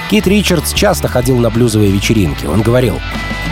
Кит 0.09 0.25
Ричардс 0.25 0.71
часто 0.71 1.09
ходил 1.09 1.37
на 1.37 1.49
блюзовые 1.49 1.91
вечеринки. 1.91 2.45
Он 2.45 2.61
говорил, 2.61 2.97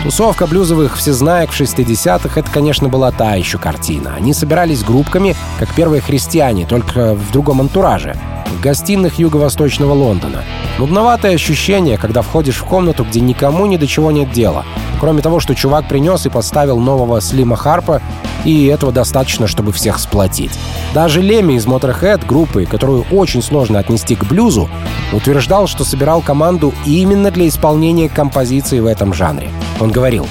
Тусовка 0.02 0.46
блюзовых 0.46 0.96
всезнаек 0.96 1.50
в 1.50 1.60
60-х— 1.60 2.30
это, 2.40 2.50
конечно, 2.50 2.88
была 2.88 3.10
та 3.10 3.34
еще 3.34 3.58
картина. 3.58 4.14
Они 4.16 4.32
собирались 4.32 4.82
группками, 4.82 5.36
как 5.58 5.74
первые 5.74 6.00
христиане, 6.00 6.64
только 6.64 7.14
в 7.14 7.30
другом 7.30 7.60
антураже 7.60 8.16
в 8.48 8.60
гостиных 8.60 9.18
юго-восточного 9.18 9.92
Лондона. 9.92 10.44
Нудноватое 10.78 11.34
ощущение, 11.34 11.98
когда 11.98 12.22
входишь 12.22 12.56
в 12.56 12.64
комнату, 12.64 13.04
где 13.04 13.20
никому 13.20 13.66
ни 13.66 13.76
до 13.76 13.86
чего 13.86 14.10
нет 14.10 14.32
дела. 14.32 14.64
Кроме 15.00 15.22
того, 15.22 15.40
что 15.40 15.54
чувак 15.54 15.86
принес 15.88 16.26
и 16.26 16.28
поставил 16.28 16.78
нового 16.78 17.20
Слима 17.20 17.56
Харпа, 17.56 18.02
и 18.44 18.66
этого 18.66 18.92
достаточно, 18.92 19.46
чтобы 19.46 19.72
всех 19.72 19.98
сплотить. 19.98 20.52
Даже 20.94 21.22
Леми 21.22 21.54
из 21.54 21.66
Motorhead, 21.66 22.26
группы, 22.26 22.66
которую 22.66 23.04
очень 23.10 23.42
сложно 23.42 23.78
отнести 23.78 24.16
к 24.16 24.24
блюзу, 24.24 24.68
утверждал, 25.12 25.66
что 25.66 25.84
собирал 25.84 26.20
команду 26.20 26.72
именно 26.86 27.30
для 27.30 27.48
исполнения 27.48 28.08
композиции 28.08 28.80
в 28.80 28.86
этом 28.86 29.14
жанре. 29.14 29.50
Он 29.80 29.90
говорил, 29.90 30.26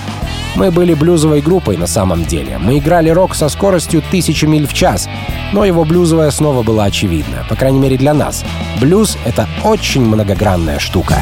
мы 0.56 0.72
были 0.72 0.94
блюзовой 0.96 1.42
группой 1.42 1.78
на 1.78 1.88
самом 1.88 2.26
деле. 2.26 2.58
Мы 2.58 2.80
играли 2.80 3.10
рок 3.10 3.36
со 3.36 3.48
скоростью 3.48 4.02
тысячи 4.10 4.46
миль 4.46 4.68
в 4.68 4.74
час, 4.74 5.08
но 5.54 5.64
его 5.64 5.86
блюзовая 5.86 6.30
основа 6.30 6.64
была 6.64 6.86
очевидна, 6.86 7.46
по 7.48 7.56
крайней 7.56 7.80
мере 7.80 7.98
для 7.98 8.14
нас. 8.14 8.44
Блюз— 8.82 9.18
это 9.26 9.48
очень 9.64 10.04
многогранная 10.04 10.80
штука. 10.80 11.16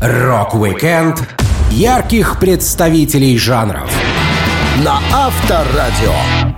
Рок-викенд 0.00 1.45
ярких 1.70 2.38
представителей 2.38 3.36
жанров 3.38 3.90
на 4.84 5.00
Авторадио. 5.12 6.55